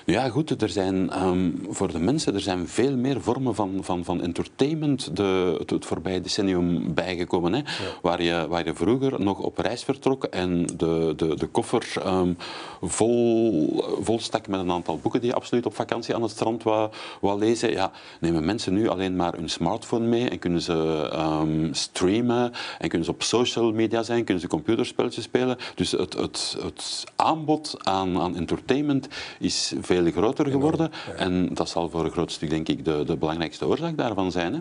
Ja, 0.08 0.30
goed, 0.30 0.62
er 0.62 0.70
zijn 0.70 1.24
um, 1.24 1.66
voor 1.70 1.92
de 1.92 2.00
mensen 2.00 2.34
er 2.34 2.40
zijn 2.40 2.68
veel 2.68 2.98
meer 2.98 3.22
vormen 3.22 3.56
van, 3.56 3.78
van, 3.82 4.04
van 4.04 4.22
entertainment 4.22 5.16
de, 5.16 5.56
het, 5.60 5.70
het 5.70 5.86
voorbije 5.86 6.22
decennium 6.22 6.94
bijgekomen. 6.94 7.54
Hè? 7.54 7.62
Waar, 8.02 8.22
je, 8.22 8.46
waar 8.50 8.66
je 8.66 8.76
vroeger 8.76 9.22
nog 9.22 9.40
op 9.40 9.58
reis 9.58 9.84
vertrok 9.84 10.24
en 10.24 10.66
de, 10.66 11.14
de, 11.16 11.36
de 11.36 11.48
koffer 11.48 11.94
um, 12.06 12.38
vol, 12.82 13.84
vol 14.02 14.20
stak 14.20 14.48
met 14.48 14.60
een 14.60 14.72
aantal 14.72 14.98
boeken 14.98 15.22
die 15.22 15.30
je 15.30 15.36
absoluut 15.36 15.66
op 15.66 15.76
vakantie 15.76 16.16
aan 16.16 16.22
het 16.22 16.32
strand 16.32 16.64
wou, 16.64 16.92
wou 17.22 17.40
lezen. 17.40 17.72
Ja, 17.72 17.92
nemen 18.20 18.46
mensen 18.46 18.74
nu 18.74 18.88
alleen 18.88 19.16
maar 19.16 19.34
hun 19.34 19.50
smartphone 19.50 20.08
mee 20.08 20.30
en 20.30 20.40
kunnen 20.40 20.62
ze 20.62 21.10
um, 21.42 21.74
streamen 21.74 22.52
en 22.80 22.90
kunnen 22.90 23.06
ze 23.06 23.14
op 23.14 23.24
social 23.24 23.72
media 23.72 24.04
zijn, 24.04 24.24
kunnen 24.24 24.44
ze 24.44 24.48
computerspelletjes 24.48 25.24
spelen. 25.24 25.58
Dus 25.76 25.92
het, 25.92 26.14
het, 26.14 26.58
het 26.62 27.04
aanbod 27.16 27.76
aan, 27.84 28.20
aan 28.20 28.36
entertainment 28.36 29.08
is 29.40 29.74
veel 29.82 29.94
veel 29.96 30.12
groter 30.12 30.48
geworden. 30.48 30.92
En 31.18 31.54
dat 31.54 31.70
zal 31.70 31.90
voor 31.90 32.06
een 32.06 32.12
groot 32.12 32.32
stuk, 32.32 32.50
denk 32.50 32.68
ik, 32.68 32.86
de, 32.86 33.04
de 33.04 33.18
belangrijkste 33.18 33.68
oorzaak 33.68 33.98
daarvan 33.98 34.32
zijn. 34.32 34.54
Hè. 34.54 34.60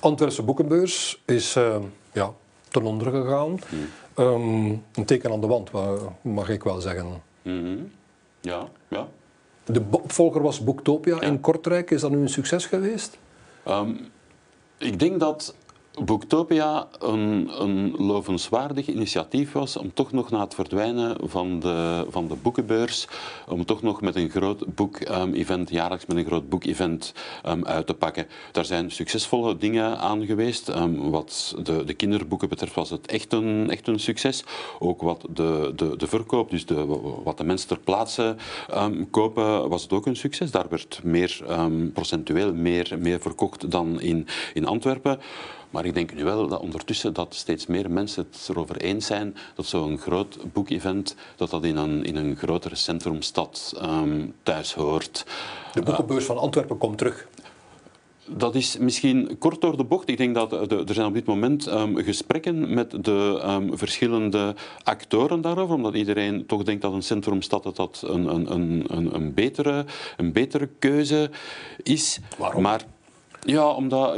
Antwerpse 0.00 0.42
boekenbeurs 0.42 1.22
is 1.24 1.56
uh, 1.56 1.76
ja, 2.12 2.32
ten 2.68 2.82
onder 2.82 3.10
gegaan. 3.10 3.58
Um, 4.18 4.82
een 4.92 5.04
teken 5.04 5.32
aan 5.32 5.40
de 5.40 5.46
wand, 5.46 5.70
mag 6.22 6.48
ik 6.48 6.62
wel 6.62 6.80
zeggen. 6.80 7.22
Mm 7.42 7.90
Ja, 8.40 8.68
ja. 8.88 9.08
De 9.64 9.82
opvolger 9.90 10.42
was 10.42 10.64
Boektopia 10.64 11.20
in 11.20 11.40
Kortrijk. 11.40 11.90
Is 11.90 12.00
dat 12.00 12.10
nu 12.10 12.18
een 12.18 12.28
succes 12.28 12.66
geweest? 12.66 13.18
Um, 13.68 13.98
ik 14.78 14.98
denk 14.98 15.20
dat 15.20 15.54
Boektopia 16.02 16.88
een, 16.98 17.50
een 17.62 17.94
lovenswaardig 17.98 18.88
initiatief 18.88 19.52
was 19.52 19.76
om 19.76 19.92
toch 19.94 20.12
nog 20.12 20.30
na 20.30 20.40
het 20.40 20.54
verdwijnen 20.54 21.16
van 21.22 21.60
de, 21.60 22.06
van 22.08 22.28
de 22.28 22.34
boekenbeurs, 22.42 23.08
om 23.48 23.64
toch 23.64 23.82
nog 23.82 24.00
met 24.00 24.16
een 24.16 24.30
groot 24.30 24.74
boek-event, 24.74 25.70
jaarlijks 25.70 26.06
met 26.06 26.16
een 26.16 26.24
groot 26.24 26.48
boek-event 26.48 27.12
um, 27.46 27.64
uit 27.64 27.86
te 27.86 27.94
pakken. 27.94 28.26
Daar 28.52 28.64
zijn 28.64 28.90
succesvolle 28.90 29.56
dingen 29.56 29.98
aan 29.98 30.26
geweest. 30.26 30.68
Um, 30.68 31.10
wat 31.10 31.54
de, 31.62 31.84
de 31.84 31.94
kinderboeken 31.94 32.48
betreft 32.48 32.74
was 32.74 32.90
het 32.90 33.06
echt 33.06 33.32
een, 33.32 33.70
echt 33.70 33.88
een 33.88 34.00
succes. 34.00 34.44
Ook 34.78 35.02
wat 35.02 35.24
de, 35.30 35.72
de, 35.76 35.96
de 35.96 36.06
verkoop, 36.06 36.50
dus 36.50 36.66
de, 36.66 36.84
wat 37.24 37.38
de 37.38 37.44
mensen 37.44 37.68
ter 37.68 37.80
plaatse 37.80 38.36
kopen, 39.10 39.68
was 39.68 39.82
het 39.82 39.92
ook 39.92 40.06
een 40.06 40.16
succes. 40.16 40.50
Daar 40.50 40.66
werd 40.68 41.00
meer 41.02 41.44
procentueel 41.92 42.54
meer, 42.54 42.96
meer 42.98 43.20
verkocht 43.20 43.70
dan 43.70 44.00
in, 44.00 44.26
in 44.54 44.66
Antwerpen. 44.66 45.20
Maar 45.74 45.84
ik 45.84 45.94
denk 45.94 46.14
nu 46.14 46.24
wel 46.24 46.48
dat 46.48 46.60
ondertussen 46.60 47.12
dat 47.12 47.34
steeds 47.34 47.66
meer 47.66 47.90
mensen 47.90 48.26
het 48.30 48.48
erover 48.48 48.76
eens 48.76 49.06
zijn 49.06 49.36
dat 49.54 49.66
zo'n 49.66 49.98
groot 49.98 50.38
boekevent 50.52 51.16
dat 51.36 51.50
dat 51.50 51.64
in 51.64 51.76
een, 51.76 52.04
in 52.04 52.16
een 52.16 52.36
grotere 52.36 52.74
centrumstad 52.74 53.74
um, 53.82 54.34
thuis 54.42 54.74
hoort. 54.74 55.26
De 55.72 55.82
boekenbeurs 55.82 56.24
van 56.24 56.38
Antwerpen 56.38 56.78
komt 56.78 56.98
terug. 56.98 57.28
Dat 58.26 58.54
is 58.54 58.78
misschien 58.78 59.38
kort 59.38 59.60
door 59.60 59.76
de 59.76 59.84
bocht. 59.84 60.08
Ik 60.08 60.16
denk 60.16 60.34
dat 60.34 60.52
er 60.52 60.94
zijn 60.94 61.06
op 61.06 61.14
dit 61.14 61.26
moment 61.26 61.66
um, 61.66 61.96
gesprekken 61.96 62.74
met 62.74 63.04
de 63.04 63.42
um, 63.46 63.78
verschillende 63.78 64.54
actoren 64.82 65.40
daarover, 65.40 65.74
omdat 65.74 65.94
iedereen 65.94 66.46
toch 66.46 66.62
denkt 66.62 66.82
dat 66.82 66.92
een 66.92 67.02
centrumstad 67.02 67.62
dat 67.62 67.76
dat 67.76 68.02
een, 68.06 68.26
een, 68.26 68.52
een, 68.52 69.14
een, 69.14 69.34
betere, 69.34 69.84
een 70.16 70.32
betere 70.32 70.68
keuze 70.78 71.30
is. 71.82 72.20
Waarom? 72.38 72.62
Maar 72.62 72.84
ja, 73.44 73.68
omdat 73.68 74.16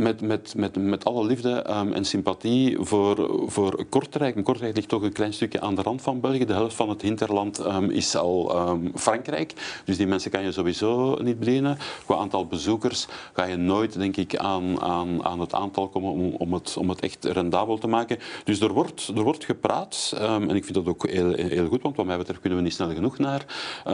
met, 0.00 0.20
met, 0.20 0.54
met, 0.56 0.76
met 0.76 1.04
alle 1.04 1.26
liefde 1.26 1.66
um, 1.70 1.92
en 1.92 2.04
sympathie 2.04 2.76
voor, 2.80 3.44
voor 3.46 3.84
Kortrijk. 3.88 4.36
En 4.36 4.42
Kortrijk 4.42 4.76
ligt 4.76 4.88
toch 4.88 5.02
een 5.02 5.12
klein 5.12 5.32
stukje 5.32 5.60
aan 5.60 5.74
de 5.74 5.82
rand 5.82 6.02
van 6.02 6.20
België. 6.20 6.44
De 6.44 6.52
helft 6.52 6.76
van 6.76 6.88
het 6.88 7.02
hinterland 7.02 7.58
um, 7.58 7.90
is 7.90 8.16
al 8.16 8.68
um, 8.68 8.92
Frankrijk. 8.94 9.52
Dus 9.84 9.96
die 9.96 10.06
mensen 10.06 10.30
kan 10.30 10.42
je 10.42 10.52
sowieso 10.52 11.16
niet 11.22 11.38
bedienen. 11.38 11.78
Qua 12.04 12.16
aantal 12.16 12.46
bezoekers 12.46 13.06
ga 13.32 13.44
je 13.44 13.56
nooit, 13.56 13.98
denk 13.98 14.16
ik, 14.16 14.36
aan, 14.36 14.80
aan, 14.80 15.24
aan 15.24 15.40
het 15.40 15.54
aantal 15.54 15.88
komen 15.88 16.10
om, 16.10 16.34
om, 16.38 16.52
het, 16.52 16.76
om 16.76 16.88
het 16.88 17.00
echt 17.00 17.24
rendabel 17.24 17.78
te 17.78 17.86
maken. 17.86 18.18
Dus 18.44 18.60
er 18.60 18.72
wordt, 18.72 19.12
er 19.14 19.22
wordt 19.22 19.44
gepraat. 19.44 20.14
en 20.18 20.50
ik 20.50 20.64
vind 20.64 20.74
dat 20.74 20.86
ook 20.86 21.08
heel, 21.08 21.32
heel 21.32 21.68
goed, 21.68 21.82
want 21.82 21.96
wat 21.96 22.06
mij 22.06 22.18
betreft 22.18 22.40
kunnen 22.40 22.58
we 22.58 22.64
niet 22.64 22.74
snel 22.74 22.92
genoeg 22.94 23.18
naar, 23.18 23.44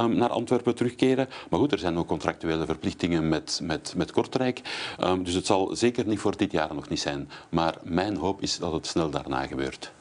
naar 0.08 0.30
Antwerpen 0.30 0.74
terugkeren. 0.74 1.28
Maar 1.50 1.60
goed, 1.60 1.72
er 1.72 1.78
zijn 1.78 1.98
ook 1.98 2.06
contractuele 2.06 2.66
verplichtingen 2.66 3.28
met, 3.28 3.60
met, 3.62 3.94
met 3.96 4.12
Kortrijk. 4.12 4.60
dus 5.22 5.34
het 5.34 5.46
zal 5.46 5.76
zeker 5.76 5.95
zeker 5.96 6.10
niet 6.10 6.20
voor 6.20 6.36
dit 6.36 6.52
jaar 6.52 6.74
nog 6.74 6.88
niet 6.88 7.00
zijn. 7.00 7.28
Maar 7.48 7.74
mijn 7.82 8.16
hoop 8.16 8.42
is 8.42 8.58
dat 8.58 8.72
het 8.72 8.86
snel 8.86 9.10
daarna 9.10 9.46
gebeurt. 9.46 9.92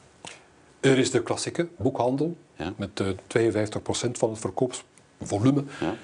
Er 0.79 0.97
is 0.97 1.11
de 1.11 1.23
klassieke 1.23 1.67
boekhandel 1.77 2.35
ja. 2.55 2.73
met 2.77 2.99
uh, 2.99 3.09
eh, 3.47 3.65
52% 4.07 4.11
van 4.11 4.29
het 4.29 4.39
verkoopsvolume 4.39 5.63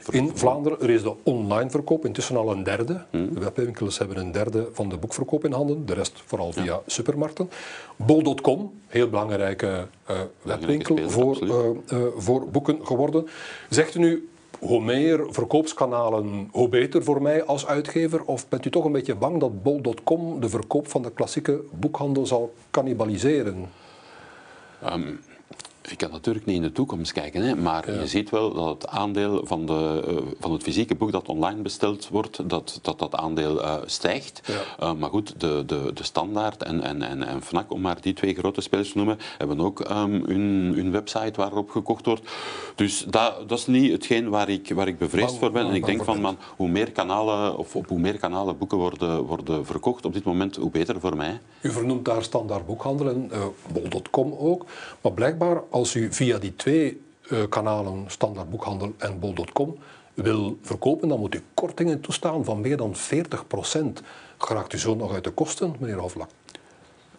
in 0.10 0.32
Vlaanderen. 0.38 0.82
Er 0.82 0.90
is 0.90 1.04
de 1.04 1.16
online 1.24 1.70
verkoop, 1.70 2.06
intussen 2.06 2.38
al 2.38 2.52
een 2.52 2.64
derde. 2.64 3.06
Hmm. 3.10 3.34
De 3.34 3.40
webwinkels 3.40 3.98
hebben 3.98 4.18
een 4.18 4.32
derde 4.32 4.70
van 4.74 4.90
de 4.90 4.98
boekverkoop 4.98 5.46
in 5.46 5.52
handen, 5.52 5.86
de 5.86 5.94
rest 5.94 6.22
vooral 6.26 6.52
via 6.52 6.64
ja. 6.64 6.82
supermarkten. 6.86 7.50
Bol.com, 7.96 8.72
heel 8.88 9.10
belangrijke 9.10 9.88
uh, 10.12 10.20
webwinkel 10.42 11.10
voor, 11.10 11.44
uh, 11.44 12.06
voor 12.18 12.50
boeken 12.50 12.86
geworden. 12.86 13.28
Zegt 13.70 13.96
u 13.96 14.00
nu, 14.00 14.30
hoe 14.62 14.82
meer 14.82 15.26
verkoopskanalen, 15.30 16.50
hoe 16.52 16.70
beter 16.70 17.04
voor 17.04 17.22
mij 17.22 17.44
als 17.44 17.68
uitgever? 17.68 18.24
Of 18.26 18.48
bent 18.48 18.66
u 18.66 18.70
toch 18.70 18.86
een 18.86 18.92
beetje 18.92 19.16
bang 19.16 19.40
dat 19.40 19.64
bol.com 19.64 20.40
de 20.40 20.50
verkoop 20.50 20.88
van 20.88 21.02
de 21.02 21.12
klassieke 21.12 21.62
boekhandel 21.72 22.26
zal 22.26 22.54
cannibaliseren? 22.72 23.70
Um, 24.92 25.20
ik 25.90 25.98
kan 25.98 26.12
natuurlijk 26.12 26.46
niet 26.46 26.56
in 26.56 26.62
de 26.62 26.72
toekomst 26.72 27.12
kijken, 27.12 27.42
hè, 27.42 27.56
maar 27.56 28.00
je 28.00 28.08
ziet 28.08 28.30
wel 28.30 28.54
dat 28.54 28.68
het 28.68 28.88
aandeel 28.88 29.42
van, 29.46 29.66
de, 29.66 30.04
uh, 30.08 30.18
van 30.40 30.52
het 30.52 30.64
fysieke 30.64 30.96
boek 30.96 31.12
dat 31.12 31.28
online 31.28 31.62
besteld 31.62 32.08
wordt, 32.08 32.50
dat 32.50 32.80
dat, 32.82 33.00
dat 33.00 33.16
aandeel 33.16 33.62
uh, 33.62 33.76
stijgt. 33.86 34.42
Ja. 34.46 34.88
Uh, 34.88 34.94
maar 34.94 35.10
goed, 35.10 35.34
de, 35.38 35.64
de, 35.66 35.92
de 35.94 36.04
Standaard 36.04 36.64
en, 36.64 36.82
en, 36.82 37.02
en, 37.02 37.24
en 37.24 37.42
FNAC, 37.44 37.72
om 37.72 37.82
maar 37.82 38.02
die 38.02 38.14
twee 38.14 38.34
grote 38.34 38.62
spelers 38.62 38.92
te 38.92 38.98
noemen, 38.98 39.18
hebben 39.38 39.60
ook 39.60 39.80
um, 39.80 40.24
hun, 40.26 40.74
hun 40.76 40.92
website 40.92 41.34
waarop 41.36 41.70
gekocht 41.70 42.06
wordt. 42.06 42.32
Dus 42.76 43.06
dat, 43.08 43.50
dat 43.50 43.58
is 43.58 43.68
niet 43.68 43.92
hetgeen 43.92 44.30
waar 44.30 44.50
ik, 44.50 44.72
waar 44.74 44.88
ik 44.88 44.98
bevreesd 44.98 45.38
voor 45.38 45.52
ben. 45.52 45.68
En 45.68 45.74
ik 45.74 45.86
denk 45.86 46.04
van, 46.04 46.22
man, 46.22 46.38
hoe 46.56 46.70
meer 46.70 46.92
kanalen, 46.92 47.58
of 47.58 47.76
op 47.76 47.88
hoe 47.88 48.00
meer 48.00 48.18
kanalen 48.18 48.58
boeken 48.58 48.78
worden, 48.78 49.24
worden 49.24 49.66
verkocht 49.66 50.06
op 50.06 50.14
dit 50.14 50.24
moment, 50.24 50.56
hoe 50.56 50.72
beter 50.72 51.00
voor 51.00 51.16
mij. 51.16 51.40
U 51.62 51.72
vernoemt 51.72 52.06
daar 52.06 52.24
Standaard 52.24 52.66
Boekhandel 52.66 53.10
en 53.10 53.32
bol.com 53.74 54.36
ook. 54.38 54.66
Maar 55.02 55.12
blijkbaar 55.12 55.62
als 55.72 55.96
u 55.96 56.14
via 56.14 56.38
die 56.38 56.56
twee 56.56 57.02
uh, 57.30 57.44
kanalen, 57.50 58.06
standaard 58.08 58.50
boekhandel 58.50 58.94
en 58.98 59.20
bol.com, 59.20 59.78
wil 60.14 60.58
verkopen, 60.62 61.08
dan 61.08 61.20
moet 61.20 61.36
u 61.36 61.42
kortingen 61.54 62.02
toestaan 62.02 62.46
van 62.46 62.62
meer 62.62 62.78
dan 62.78 62.96
40 62.96 63.48
procent. 63.48 64.02
Geraakt 64.38 64.74
u 64.74 64.78
zo 64.78 64.96
nog 64.96 65.14
uit 65.14 65.24
de 65.24 65.32
kosten, 65.32 65.76
meneer 65.80 65.98
Hoflak? 65.98 66.30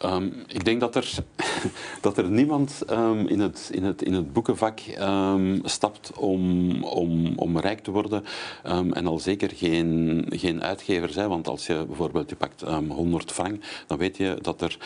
Um, 0.05 0.33
ik 0.47 0.65
denk 0.65 0.81
dat 0.81 0.95
er, 0.95 1.15
dat 2.01 2.19
er 2.19 2.31
niemand 2.31 2.83
um, 2.91 3.27
in, 3.27 3.41
het, 3.41 3.71
in, 3.73 3.85
het, 3.85 4.03
in 4.03 4.13
het 4.13 4.33
boekenvak 4.33 4.81
um, 5.01 5.61
stapt 5.65 6.13
om, 6.17 6.85
om, 6.85 7.33
om 7.37 7.59
rijk 7.59 7.81
te 7.81 7.91
worden 7.91 8.25
en 8.63 9.07
al 9.07 9.19
zeker 9.19 9.51
geen, 9.55 10.25
geen 10.29 10.63
uitgever 10.63 11.09
zijn. 11.09 11.29
Want 11.29 11.49
als 11.49 11.67
je 11.67 11.85
bijvoorbeeld 11.87 12.31
je 12.31 12.37
pakt 12.37 12.61
100 12.89 13.33
frank, 13.33 13.65
dan 13.87 13.99
weet 13.99 14.17
je 14.17 14.39
dat 14.41 14.61
er 14.61 14.77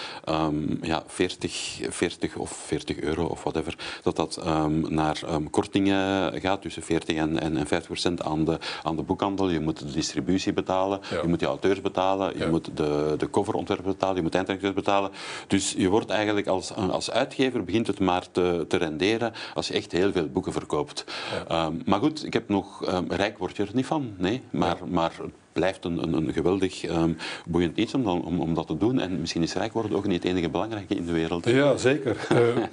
ja, 0.80 1.02
40, 1.06 1.80
40 1.88 2.36
of 2.36 2.50
40 2.50 3.00
euro 3.00 3.24
of 3.24 3.42
whatever, 3.42 4.00
dat 4.02 4.16
dat 4.16 4.44
naar 4.88 5.20
kortingen 5.50 6.40
gaat, 6.40 6.62
tussen 6.62 6.82
40 6.82 7.16
en, 7.16 7.40
en, 7.40 7.56
en 7.56 7.66
50 7.66 7.86
procent 7.86 8.22
aan 8.22 8.44
de, 8.44 8.58
aan 8.82 8.96
de 8.96 9.02
boekhandel. 9.02 9.50
Je 9.50 9.60
moet 9.60 9.78
de 9.78 9.92
distributie 9.92 10.52
betalen, 10.52 11.00
ja. 11.10 11.20
je 11.22 11.28
moet 11.28 11.40
de 11.40 11.46
auteurs 11.46 11.80
betalen, 11.80 12.32
je 12.32 12.44
ja. 12.44 12.50
moet 12.50 12.70
de, 12.74 13.14
de 13.18 13.30
coverontwerp 13.30 13.84
betalen, 13.84 14.16
je 14.16 14.22
moet 14.22 14.34
eindredacteurs 14.34 14.74
betalen. 14.74 15.05
Dus 15.46 15.74
je 15.76 15.88
wordt 15.88 16.10
eigenlijk 16.10 16.46
als, 16.46 16.74
als 16.74 17.10
uitgever 17.10 17.64
begint 17.64 17.86
het 17.86 18.00
maar 18.00 18.30
te, 18.30 18.64
te 18.68 18.76
renderen 18.76 19.32
als 19.54 19.68
je 19.68 19.74
echt 19.74 19.92
heel 19.92 20.12
veel 20.12 20.28
boeken 20.28 20.52
verkoopt. 20.52 21.04
Ja. 21.48 21.66
Um, 21.66 21.82
maar 21.84 22.00
goed, 22.00 22.24
ik 22.24 22.32
heb 22.32 22.48
nog, 22.48 22.92
um, 22.94 23.06
rijk 23.08 23.38
word 23.38 23.56
je 23.56 23.62
er 23.62 23.70
niet 23.72 23.86
van, 23.86 24.14
nee. 24.16 24.42
Maar, 24.50 24.76
maar 24.88 25.12
blijft 25.56 25.84
een, 25.84 26.14
een, 26.14 26.32
geweldig 26.32 26.84
um, 26.84 27.16
boeiend 27.46 27.76
iets 27.76 27.94
om, 27.94 28.06
om, 28.06 28.40
om 28.40 28.54
dat 28.54 28.66
te 28.66 28.76
doen. 28.76 29.00
En 29.00 29.20
misschien 29.20 29.42
is 29.42 29.54
rijk 29.54 29.72
worden 29.72 29.96
ook 29.96 30.06
niet 30.06 30.22
het 30.22 30.32
enige 30.32 30.48
belangrijke 30.48 30.94
in 30.94 31.06
de 31.06 31.12
wereld. 31.12 31.44
Ja, 31.44 31.76
zeker. 31.76 32.16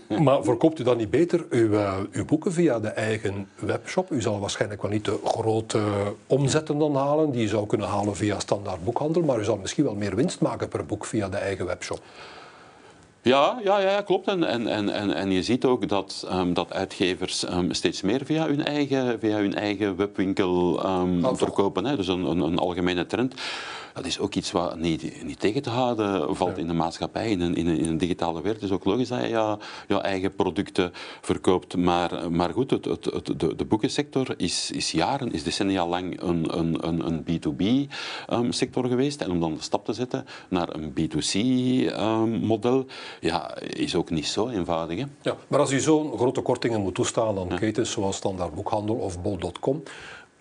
uh, 0.10 0.20
maar 0.26 0.44
verkoopt 0.44 0.80
u 0.80 0.84
dan 0.84 0.98
niet 0.98 1.10
beter 1.10 1.46
uw, 1.50 1.72
uh, 1.72 1.98
uw 2.12 2.26
boeken 2.26 2.54
via 2.54 2.80
de 2.80 2.88
eigen 2.88 3.48
webshop? 3.60 4.12
U 4.12 4.22
zal 4.22 4.40
waarschijnlijk 4.40 4.82
wel 4.82 4.92
niet 4.92 5.06
de 5.06 5.20
grote 5.24 5.82
omzetten 6.28 6.78
dan 6.78 6.96
halen 6.96 7.32
die 7.32 7.42
je 7.42 7.48
zou 7.48 7.68
kunnen 7.68 7.88
halen 7.88 8.16
via 8.16 8.40
standaard 8.40 8.84
boekhandel, 8.84 9.22
maar 9.22 9.40
u 9.40 9.44
zal 9.44 9.58
misschien 9.58 9.84
wel 9.84 9.96
meer 9.96 10.16
winst 10.16 10.42
maken 10.42 10.68
per 10.68 10.86
boek 10.86 11.06
via 11.06 11.30
de 11.30 11.38
eigen 11.38 11.66
webshop. 11.66 12.02
Ja, 13.24 13.60
ja, 13.64 13.80
ja 13.80 14.02
klopt. 14.02 14.28
En, 14.28 14.44
en, 14.44 14.68
en, 14.68 15.14
en 15.14 15.32
je 15.32 15.44
ziet 15.44 15.66
ook 15.66 15.88
dat, 15.88 16.28
um, 16.32 16.54
dat 16.54 16.74
uitgevers 16.74 17.50
um, 17.50 17.74
steeds 17.74 18.02
meer 18.02 18.26
via 18.26 18.48
hun 18.48 18.66
eigen, 18.66 19.20
via 19.20 19.38
hun 19.38 19.56
eigen 19.56 19.96
webwinkel 19.96 20.86
um, 20.86 21.38
verkopen. 21.38 21.86
Hè. 21.86 21.96
Dus 21.96 22.08
een, 22.08 22.26
een, 22.26 22.40
een 22.40 22.58
algemene 22.58 23.06
trend 23.06 23.34
dat 23.94 24.06
is 24.06 24.20
ook 24.20 24.36
iets 24.36 24.52
wat 24.52 24.78
niet, 24.78 25.24
niet 25.24 25.40
tegen 25.40 25.62
te 25.62 25.70
houden 25.70 26.36
valt 26.36 26.56
ja. 26.56 26.62
in 26.62 26.68
de 26.68 26.74
maatschappij, 26.74 27.30
in 27.30 27.42
een, 27.42 27.56
in, 27.56 27.68
een, 27.68 27.78
in 27.78 27.88
een, 27.88 27.98
digitale 27.98 28.42
wereld. 28.42 28.62
Het 28.62 28.70
is 28.70 28.76
ook 28.76 28.86
logisch 28.86 29.08
dat 29.08 29.22
je 29.22 29.58
je 29.88 30.02
eigen 30.02 30.36
producten 30.36 30.92
verkoopt. 31.22 31.76
Maar, 31.76 32.32
maar 32.32 32.50
goed, 32.50 32.72
het, 32.72 32.86
het, 32.86 33.06
het, 33.06 33.40
de, 33.40 33.56
de 33.56 33.66
boekensector 33.66 34.34
is, 34.38 34.72
is 34.72 34.92
jaren, 34.92 35.32
is 35.32 35.44
decennia 35.44 35.88
lang 35.88 36.22
een, 36.22 36.58
een, 36.58 37.08
een 37.08 37.24
B2B-sector 37.24 38.84
um, 38.84 38.90
geweest. 38.90 39.22
En 39.22 39.32
om 39.32 39.40
dan 39.40 39.54
de 39.54 39.62
stap 39.62 39.86
te 39.86 39.94
zetten 39.94 40.26
naar 40.50 40.70
een 40.76 40.94
B2C-model, 41.00 42.78
um, 42.78 42.86
ja, 43.20 43.58
is 43.58 43.96
ook 43.96 44.10
niet 44.10 44.28
zo 44.28 44.48
eenvoudig. 44.48 44.98
Hè? 45.00 45.06
Ja, 45.22 45.36
maar 45.48 45.60
als 45.60 45.72
u 45.72 45.80
zo'n 45.80 46.18
grote 46.18 46.42
kortingen 46.42 46.82
moet 46.82 46.96
toestaan 46.96 47.38
aan 47.38 47.48
ja. 47.50 47.58
ketens 47.58 47.92
zoals 47.92 48.16
Standaard 48.16 48.54
Boekhandel 48.54 48.96
of 48.96 49.22
Bol.com, 49.22 49.84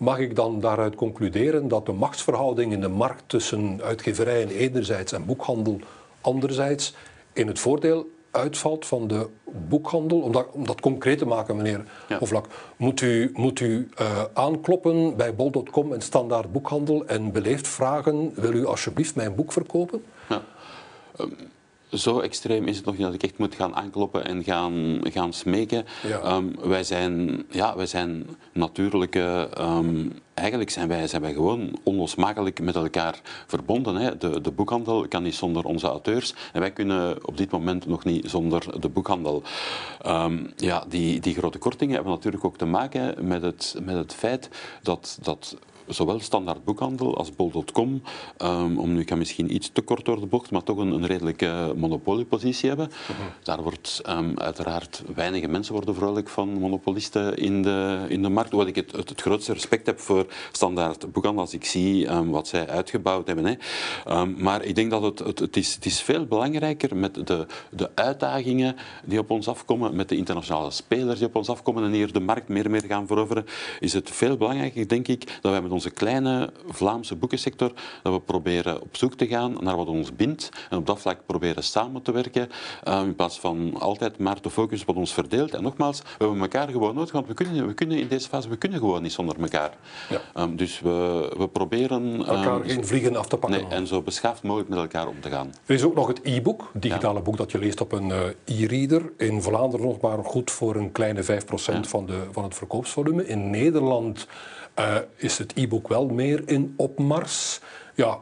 mag 0.02 0.18
ik 0.18 0.36
dan 0.36 0.60
daaruit 0.60 0.94
concluderen 0.94 1.68
dat 1.68 1.86
de 1.86 1.92
machtsverhouding 1.92 2.72
in 2.72 2.80
de 2.80 2.88
markt 2.88 3.22
tussen 3.26 3.80
uitgeverijen 3.82 4.48
enerzijds 4.48 5.12
en 5.12 5.24
boekhandel 5.24 5.78
anderzijds 6.20 6.94
in 7.32 7.46
het 7.46 7.58
voordeel 7.58 8.10
uitvalt 8.30 8.86
van 8.86 9.06
de 9.06 9.28
boekhandel, 9.44 10.20
om 10.20 10.32
dat, 10.32 10.46
om 10.52 10.66
dat 10.66 10.80
concreet 10.80 11.18
te 11.18 11.26
maken, 11.26 11.56
meneer 11.56 11.84
ja. 12.08 12.18
Hoflak, 12.18 12.46
moet 12.76 13.00
u, 13.00 13.30
moet 13.34 13.60
u 13.60 13.88
uh, 14.00 14.22
aankloppen 14.32 15.16
bij 15.16 15.34
bol.com 15.34 15.92
en 15.92 16.00
standaard 16.00 16.52
boekhandel 16.52 17.06
en 17.06 17.32
beleefd 17.32 17.68
vragen, 17.68 18.32
wil 18.34 18.52
u 18.52 18.66
alsjeblieft 18.66 19.14
mijn 19.14 19.34
boek 19.34 19.52
verkopen? 19.52 20.04
Ja. 20.28 20.42
Um 21.20 21.36
zo 21.92 22.20
extreem 22.20 22.66
is 22.66 22.76
het 22.76 22.84
nog 22.84 22.96
niet 22.96 23.04
dat 23.04 23.14
ik 23.14 23.22
echt 23.22 23.38
moet 23.38 23.54
gaan 23.54 23.74
aankloppen 23.74 24.24
en 24.24 24.44
gaan, 24.44 25.00
gaan 25.02 25.32
smeken. 25.32 25.84
Ehm, 26.02 26.44
wij, 26.68 26.84
zijn, 26.84 27.44
ja, 27.50 27.76
wij 27.76 27.86
zijn 27.86 28.26
natuurlijke. 28.52 29.48
Um, 29.58 30.12
eigenlijk 30.34 30.70
zijn 30.70 30.88
wij, 30.88 31.06
zijn 31.06 31.22
wij 31.22 31.32
gewoon 31.32 31.78
onlosmakelijk 31.82 32.60
met 32.60 32.74
elkaar 32.74 33.20
verbonden. 33.46 33.96
Hè. 33.96 34.16
De, 34.16 34.40
de 34.40 34.50
boekhandel 34.50 35.08
kan 35.08 35.22
niet 35.22 35.34
zonder 35.34 35.64
onze 35.64 35.86
auteurs 35.86 36.34
en 36.52 36.60
wij 36.60 36.72
kunnen 36.72 37.26
op 37.26 37.36
dit 37.36 37.50
moment 37.50 37.86
nog 37.86 38.04
niet 38.04 38.30
zonder 38.30 38.80
de 38.80 38.88
boekhandel. 38.88 39.42
Um, 40.06 40.52
ja, 40.56 40.84
die, 40.88 41.20
die 41.20 41.34
grote 41.34 41.58
kortingen 41.58 41.94
hebben 41.94 42.12
natuurlijk 42.12 42.44
ook 42.44 42.56
te 42.56 42.64
maken 42.64 43.26
met 43.26 43.42
het, 43.42 43.74
met 43.82 43.96
het 43.96 44.14
feit 44.14 44.48
dat, 44.82 45.18
dat 45.22 45.56
zowel 45.92 46.20
standaard 46.20 46.64
boekhandel 46.64 47.16
als 47.16 47.34
bol.com, 47.34 48.02
um, 48.38 48.78
om 48.78 48.92
nu 48.92 49.00
ik 49.00 49.08
ga 49.08 49.16
misschien 49.16 49.54
iets 49.54 49.70
te 49.72 49.80
kort 49.80 50.04
door 50.04 50.20
de 50.20 50.26
bocht, 50.26 50.50
maar 50.50 50.62
toch 50.62 50.78
een, 50.78 50.92
een 50.92 51.06
redelijke 51.06 51.72
monopoliepositie 51.76 52.68
hebben. 52.68 52.88
Mhm. 52.88 53.20
Daar 53.42 53.62
wordt 53.62 54.00
um, 54.08 54.38
uiteraard 54.38 55.02
weinige 55.14 55.48
mensen 55.48 55.74
worden 55.74 55.94
vrolijk 55.94 56.28
van 56.28 56.48
monopolisten 56.48 57.36
in 57.36 57.62
de, 57.62 58.04
in 58.08 58.22
de 58.22 58.28
markt. 58.28 58.50
Hoewel 58.50 58.68
ik 58.68 58.76
het, 58.76 58.92
het, 58.92 59.20
grootste 59.20 59.52
respect 59.52 59.86
heb 59.86 60.00
voor 60.00 60.26
standaard 60.52 61.12
boekhandel 61.12 61.42
als 61.42 61.54
ik 61.54 61.64
zie 61.64 62.10
um, 62.10 62.30
wat 62.30 62.48
zij 62.48 62.68
uitgebouwd 62.68 63.26
hebben. 63.26 63.44
Hè. 63.44 64.26
maar 64.26 64.64
ik 64.64 64.74
denk 64.74 64.90
dat 64.90 65.02
het, 65.02 65.18
het, 65.18 65.38
het, 65.38 65.56
is, 65.56 65.74
het 65.74 65.86
is 65.86 66.00
veel 66.00 66.26
belangrijker 66.26 66.96
met 66.96 67.26
de, 67.26 67.46
de 67.70 67.90
uitdagingen 67.94 68.76
die 69.04 69.18
op 69.18 69.30
ons 69.30 69.48
afkomen, 69.48 69.96
met 69.96 70.08
de 70.08 70.16
internationale 70.16 70.70
spelers 70.70 71.18
die 71.18 71.28
op 71.28 71.36
ons 71.36 71.48
afkomen 71.48 71.84
en 71.84 71.92
hier 71.92 72.12
de 72.12 72.20
markt 72.20 72.48
meer 72.48 72.64
en 72.64 72.70
meer 72.70 72.84
gaan 72.88 73.06
veroveren, 73.06 73.46
is 73.80 73.92
het 73.92 74.10
veel 74.10 74.36
belangrijker, 74.36 74.88
denk 74.88 75.08
ik, 75.08 75.38
dat 75.40 75.52
wij 75.52 75.62
met 75.62 75.70
onze 75.82 75.94
kleine 75.94 76.52
Vlaamse 76.68 77.16
boekensector, 77.16 77.72
dat 78.02 78.12
we 78.12 78.20
proberen 78.20 78.80
op 78.80 78.96
zoek 78.96 79.14
te 79.14 79.26
gaan 79.26 79.56
naar 79.60 79.76
wat 79.76 79.86
ons 79.86 80.16
bindt 80.16 80.48
en 80.70 80.76
op 80.78 80.86
dat 80.86 81.00
vlak 81.00 81.18
proberen 81.26 81.64
samen 81.64 82.02
te 82.02 82.12
werken, 82.12 82.48
uh, 82.88 83.00
in 83.04 83.14
plaats 83.14 83.40
van 83.40 83.74
altijd 83.78 84.18
maar 84.18 84.40
te 84.40 84.50
focussen 84.50 84.88
op 84.88 84.94
wat 84.94 85.04
ons 85.04 85.14
verdeelt. 85.14 85.54
En 85.54 85.62
nogmaals, 85.62 85.98
we 85.98 86.24
hebben 86.24 86.40
elkaar 86.40 86.68
gewoon 86.68 86.94
nodig, 86.94 87.12
want 87.12 87.26
we 87.26 87.34
kunnen, 87.34 87.66
we 87.66 87.74
kunnen 87.74 87.98
in 87.98 88.08
deze 88.08 88.28
fase 88.28 88.48
we 88.48 88.56
kunnen 88.56 88.78
gewoon 88.78 89.02
niet 89.02 89.12
zonder 89.12 89.40
elkaar. 89.40 89.70
Ja. 90.08 90.42
Um, 90.42 90.56
dus 90.56 90.80
we, 90.80 91.32
we 91.36 91.48
proberen... 91.48 92.16
Elkaar 92.16 92.56
um, 92.56 92.68
geen 92.68 92.86
vliegen 92.86 93.16
af 93.16 93.28
te 93.28 93.36
pakken. 93.36 93.60
Nee, 93.60 93.70
en 93.70 93.86
zo 93.86 94.02
beschaafd 94.02 94.42
mogelijk 94.42 94.68
met 94.68 94.78
elkaar 94.78 95.06
om 95.06 95.20
te 95.20 95.30
gaan. 95.30 95.52
Er 95.66 95.74
is 95.74 95.82
ook 95.82 95.94
nog 95.94 96.06
het 96.06 96.20
e-book, 96.22 96.70
digitale 96.74 97.20
boek 97.20 97.36
dat 97.36 97.50
je 97.50 97.58
leest 97.58 97.80
op 97.80 97.92
een 97.92 98.08
uh, 98.08 98.62
e-reader. 98.62 99.12
In 99.16 99.42
Vlaanderen 99.42 99.86
nog 99.86 100.00
maar 100.00 100.24
goed 100.24 100.50
voor 100.50 100.76
een 100.76 100.92
kleine 100.92 101.22
5% 101.24 101.26
ja. 101.26 101.82
van, 101.82 102.06
de, 102.06 102.22
van 102.30 102.44
het 102.44 102.54
verkoopsvolume. 102.54 103.26
In 103.26 103.50
Nederland 103.50 104.26
uh, 104.78 104.96
is 105.16 105.38
het 105.38 105.52
e-book 105.54 105.88
wel 105.88 106.06
meer 106.08 106.42
in 106.46 106.74
opmars. 106.76 107.60
Ja, 107.94 108.18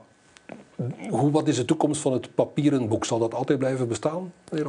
hoe, 1.09 1.31
wat 1.31 1.49
is 1.49 1.57
de 1.57 1.65
toekomst 1.65 2.01
van 2.01 2.13
het 2.13 2.35
papieren 2.35 2.89
boek? 2.89 3.05
Zal 3.05 3.19
dat 3.19 3.35
altijd 3.35 3.59
blijven 3.59 3.89
bestaan, 3.89 4.33
meneer? 4.51 4.69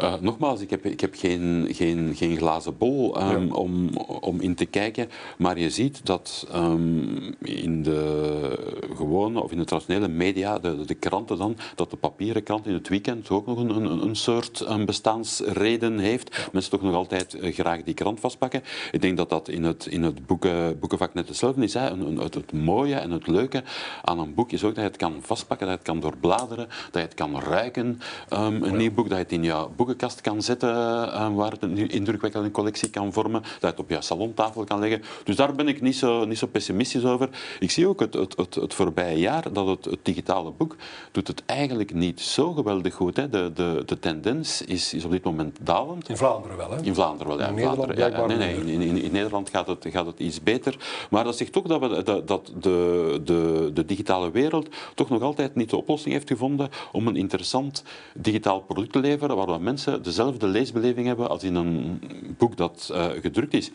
Uh, 0.00 0.14
nogmaals, 0.20 0.60
ik 0.60 0.70
heb, 0.70 0.84
ik 0.84 1.00
heb 1.00 1.14
geen, 1.14 1.68
geen, 1.70 2.12
geen 2.14 2.36
glazen 2.36 2.78
bol 2.78 3.22
um, 3.22 3.52
om, 3.52 3.96
om 4.20 4.40
in 4.40 4.54
te 4.54 4.64
kijken. 4.64 5.08
Maar 5.38 5.58
je 5.58 5.70
ziet 5.70 6.06
dat 6.06 6.46
um, 6.54 7.34
in 7.38 7.82
de 7.82 8.84
gewone 8.96 9.42
of 9.42 9.52
in 9.52 9.58
de 9.58 9.64
traditionele 9.64 10.08
media, 10.08 10.58
de, 10.58 10.84
de 10.84 10.94
kranten 10.94 11.38
dan, 11.38 11.56
dat 11.74 11.90
de 11.90 11.96
papieren 11.96 12.42
krant 12.42 12.66
in 12.66 12.72
het 12.72 12.88
weekend 12.88 13.30
ook 13.30 13.46
nog 13.46 13.58
een, 13.58 13.70
een, 13.70 14.02
een 14.02 14.16
soort 14.16 14.60
een 14.66 14.84
bestaansreden 14.84 15.98
heeft. 15.98 16.48
Mensen 16.52 16.70
toch 16.70 16.82
nog 16.82 16.94
altijd 16.94 17.34
uh, 17.34 17.54
graag 17.54 17.82
die 17.82 17.94
krant 17.94 18.20
vastpakken. 18.20 18.62
Ik 18.92 19.00
denk 19.02 19.16
dat 19.16 19.28
dat 19.28 19.48
in 19.48 19.64
het, 19.64 19.86
in 19.86 20.02
het 20.02 20.26
boeken, 20.26 20.78
boekenvak 20.78 21.14
net 21.14 21.28
hetzelfde 21.28 21.62
is. 21.62 21.74
Hè. 21.74 21.90
Een, 21.90 22.18
het, 22.18 22.34
het, 22.34 22.52
mooie 22.52 22.94
en 22.94 23.10
het 23.10 23.26
leuke 23.26 23.62
aan 24.04 24.18
een 24.18 24.34
boek 24.34 24.52
is 24.52 24.64
ook 24.64 24.74
dat 24.74 24.84
je 24.84 24.90
het 24.90 24.96
kan 24.96 25.14
vastpakken, 25.20 25.66
dat 25.66 25.78
je 25.78 25.82
het 25.82 26.00
kan 26.00 26.10
doorbladeren, 26.10 26.66
dat 26.66 26.92
je 26.92 27.08
het 27.08 27.14
kan 27.14 27.40
ruiken. 27.40 28.00
Um, 28.32 28.62
een 28.62 28.76
nieuw 28.76 28.92
boek, 28.92 29.08
dat 29.08 29.18
je 29.18 29.22
het 29.22 29.32
in 29.32 29.42
je 29.42 29.66
boek 29.76 29.85
boekenkast 29.86 30.20
kan 30.20 30.42
zetten 30.42 30.68
uh, 30.68 31.34
waar 31.34 31.50
het 31.50 31.62
een 31.62 31.90
indrukwekkende 31.90 32.50
collectie 32.50 32.90
kan 32.90 33.12
vormen, 33.12 33.42
dat 33.42 33.60
je 33.60 33.66
het 33.66 33.78
op 33.78 33.90
je 33.90 34.00
salontafel 34.00 34.64
kan 34.64 34.78
leggen. 34.78 35.02
Dus 35.24 35.36
daar 35.36 35.54
ben 35.54 35.68
ik 35.68 35.80
niet 35.80 35.96
zo, 35.96 36.24
niet 36.24 36.38
zo 36.38 36.46
pessimistisch 36.46 37.04
over. 37.04 37.28
Ik 37.58 37.70
zie 37.70 37.88
ook 37.88 38.00
het, 38.00 38.14
het, 38.14 38.36
het, 38.36 38.54
het 38.54 38.74
voorbije 38.74 39.18
jaar 39.18 39.52
dat 39.52 39.66
het, 39.66 39.84
het, 39.84 39.98
digitale 40.02 40.50
boek 40.50 40.76
doet 41.12 41.28
het 41.28 41.42
eigenlijk 41.46 41.94
niet 41.94 42.20
zo 42.20 42.52
geweldig 42.52 42.94
goed. 42.94 43.16
Hè. 43.16 43.28
De, 43.28 43.50
de, 43.54 43.82
de 43.86 43.98
tendens 43.98 44.62
is, 44.62 44.94
is 44.94 45.04
op 45.04 45.10
dit 45.10 45.24
moment 45.24 45.58
dalend. 45.62 46.08
In 46.08 46.16
Vlaanderen 46.16 46.56
wel, 46.56 46.70
hè? 46.70 46.82
In 46.82 46.94
Vlaanderen 46.94 47.36
wel, 47.36 47.40
ja. 47.40 47.48
In, 47.48 47.54
Nederland, 47.54 47.96
ja, 47.96 48.26
nee, 48.26 48.36
nee, 48.36 48.56
in, 48.56 48.80
in, 48.80 49.02
in, 49.02 49.12
Nederland 49.12 49.50
gaat 49.50 49.66
het, 49.66 49.86
gaat 49.88 50.06
het 50.06 50.18
iets 50.18 50.42
beter. 50.42 50.76
Maar 51.10 51.24
dat 51.24 51.36
zegt 51.36 51.52
toch 51.52 51.64
dat, 51.64 51.80
we, 51.80 52.02
dat, 52.02 52.28
dat 52.28 52.52
de, 52.60 53.20
de, 53.24 53.70
de 53.74 53.84
digitale 53.84 54.30
wereld 54.30 54.68
toch 54.94 55.08
nog 55.08 55.22
altijd 55.22 55.54
niet 55.54 55.70
de 55.70 55.76
oplossing 55.76 56.14
heeft 56.14 56.28
gevonden 56.28 56.68
om 56.92 57.06
een 57.06 57.16
interessant 57.16 57.82
digitaal 58.14 58.60
product 58.60 58.92
te 58.92 58.98
leveren 58.98 59.36
waar 59.36 59.60
mensen 59.60 59.75
dezelfde 60.02 60.46
leesbeleving 60.46 61.06
hebben 61.06 61.28
als 61.28 61.42
in 61.42 61.54
een 61.54 62.00
boek 62.38 62.56
dat 62.56 62.90
uh, 62.92 63.06
gedrukt 63.20 63.54
is. 63.54 63.70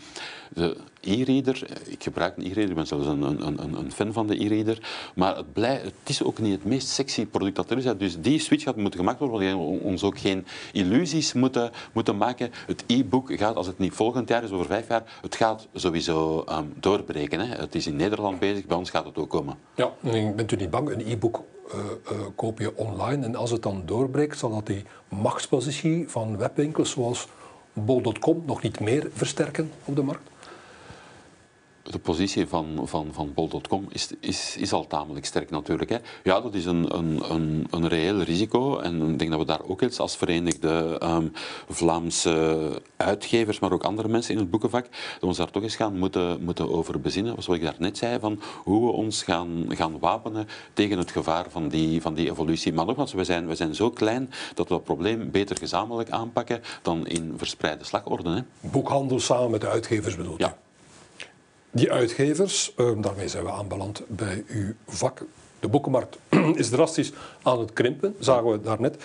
De 0.53 0.77
e-reader, 1.01 1.67
ik 1.85 2.03
gebruik 2.03 2.37
een 2.37 2.43
e-reader, 2.43 2.69
ik 2.69 2.75
ben 2.75 2.87
zelfs 2.87 3.07
een, 3.07 3.21
een, 3.21 3.77
een, 3.77 3.91
fan 3.91 4.13
van 4.13 4.27
de 4.27 4.43
e-reader, 4.43 4.77
maar 5.15 5.35
het, 5.35 5.45
het, 5.55 5.93
is 6.03 6.23
ook 6.23 6.39
niet 6.39 6.51
het 6.51 6.65
meest 6.65 6.87
sexy 6.87 7.25
product 7.25 7.55
dat 7.55 7.71
er 7.71 7.77
is. 7.77 7.97
Dus 7.97 8.21
die 8.21 8.39
switch 8.39 8.63
gaat 8.63 8.75
moeten 8.75 8.99
gemaakt 8.99 9.19
worden, 9.19 9.57
we 9.57 9.79
ons 9.83 10.03
ook 10.03 10.19
geen 10.19 10.45
illusies 10.71 11.33
moeten, 11.33 11.71
moeten 11.93 12.17
maken. 12.17 12.51
Het 12.67 12.83
e-book 12.87 13.33
gaat, 13.33 13.55
als 13.55 13.67
het 13.67 13.77
niet 13.77 13.93
volgend 13.93 14.29
jaar 14.29 14.43
is, 14.43 14.51
over 14.51 14.65
vijf 14.65 14.87
jaar, 14.87 15.19
het 15.21 15.35
gaat 15.35 15.67
sowieso 15.73 16.45
um, 16.49 16.73
doorbreken. 16.79 17.39
Hè. 17.39 17.55
Het 17.55 17.75
is 17.75 17.87
in 17.87 17.95
Nederland 17.95 18.39
bezig, 18.39 18.65
bij 18.65 18.77
ons 18.77 18.89
gaat 18.89 19.05
het 19.05 19.17
ook 19.17 19.29
komen. 19.29 19.57
Ja, 19.75 19.93
en 20.03 20.35
bent 20.35 20.51
u 20.51 20.55
niet 20.55 20.69
bang? 20.69 20.89
Een 20.89 21.07
e-book 21.07 21.43
koop 22.36 22.60
je 22.60 22.77
online 22.77 23.25
en 23.25 23.36
als 23.36 23.51
het 23.51 23.63
dan 23.63 23.84
doorbreekt, 23.86 24.38
zal 24.38 24.49
dat 24.49 24.65
die 24.65 24.84
machtspositie 25.10 26.10
van 26.10 26.38
webwinkels 26.38 26.91
zoals 26.91 27.27
bol.com 27.73 28.43
nog 28.45 28.62
niet 28.62 28.79
meer 28.79 29.07
versterken 29.13 29.71
op 29.86 29.95
de 29.95 30.03
markt? 30.03 30.31
De 31.84 32.00
positie 32.00 32.48
van, 32.48 32.82
van, 32.84 33.08
van 33.12 33.34
bol.com 33.34 33.86
is, 33.89 34.10
is, 34.20 34.58
is 34.58 34.74
al 34.74 34.88
tamelijk 34.88 35.26
sterk 35.26 35.50
natuurlijk. 35.50 35.89
Hè. 35.89 35.98
Ja, 36.24 36.41
dat 36.41 36.54
is 36.54 36.65
een, 36.65 36.98
een, 36.98 37.34
een, 37.34 37.67
een 37.70 37.88
reëel 37.88 38.22
risico. 38.22 38.80
En 38.80 39.10
ik 39.10 39.20
denk 39.20 39.32
dat 39.32 39.39
we 39.39 39.46
daar 39.46 39.63
ook 39.67 39.82
eens 39.82 40.00
als 40.00 40.17
Verenigde 40.17 41.00
um, 41.04 41.32
Vlaamse 41.70 42.82
uitgevers, 42.98 43.60
maar 43.60 43.72
ook 43.72 43.84
andere 43.84 44.08
mensen 44.08 44.34
in 44.34 44.39
het 44.39 44.50
boekenvak, 44.50 44.84
dat 44.84 45.20
we 45.20 45.28
ons 45.28 45.38
daar 45.38 45.52
toch 45.52 45.63
eens 45.63 45.76
gaan 45.76 45.98
moeten, 45.98 46.44
moeten 46.44 46.72
over 46.72 47.02
bezinnen. 47.02 47.44
Zoals 47.44 47.60
ik 47.60 47.65
daarnet 47.65 47.98
zei, 47.98 48.20
van 48.20 48.41
hoe 48.63 48.86
we 48.86 48.91
ons 48.91 49.24
gaan, 49.24 49.65
gaan 49.67 50.00
wapenen 50.00 50.48
tegen 50.74 50.98
het 50.98 51.12
gevaar 51.12 51.46
van 51.50 51.67
die, 51.67 52.02
van 52.02 52.13
die 52.13 52.30
evolutie. 52.30 52.74
Maar 52.74 52.86
nogmaals, 52.86 53.13
we 53.13 53.24
zijn, 53.24 53.48
we 53.48 53.56
zijn 53.56 53.76
zo 53.76 53.89
klein 53.89 54.30
dat 54.54 54.67
we 54.67 54.74
het 54.74 54.84
probleem 54.84 55.32
beter 55.32 55.58
gezamenlijk 55.58 56.10
aanpakken 56.10 56.62
dan 56.82 57.08
in 57.08 57.34
verspreide 57.38 57.84
slagorde. 57.84 58.30
Hè. 58.30 58.70
Boekhandel 58.70 59.20
samen 59.20 59.52
met 59.52 59.62
de 59.62 59.67
uitgevers 59.67 60.15
bedoelt 60.15 60.39
Ja. 60.39 60.58
Die 61.71 61.91
uitgevers, 61.91 62.73
uh, 62.77 63.01
daarmee 63.01 63.27
zijn 63.27 63.43
we 63.43 63.51
aanbeland 63.51 64.01
bij 64.07 64.43
uw 64.47 64.73
vak. 64.88 65.25
De 65.60 65.67
boekenmarkt 65.67 66.17
is 66.55 66.69
drastisch 66.69 67.12
aan 67.41 67.60
het 67.60 67.73
krimpen, 67.73 68.15
zagen 68.19 68.51
we 68.51 68.62
daarnet. 68.62 69.03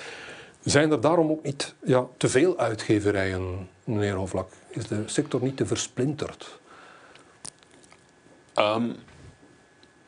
Zijn 0.65 0.91
er 0.91 1.01
daarom 1.01 1.31
ook 1.31 1.43
niet 1.43 1.75
ja, 1.85 2.07
te 2.17 2.29
veel 2.29 2.59
uitgeverijen, 2.59 3.69
meneer 3.85 4.15
Hoflak? 4.15 4.51
Is 4.69 4.87
de 4.87 5.03
sector 5.07 5.43
niet 5.43 5.57
te 5.57 5.67
versplinterd? 5.67 6.59
Um, 8.55 8.95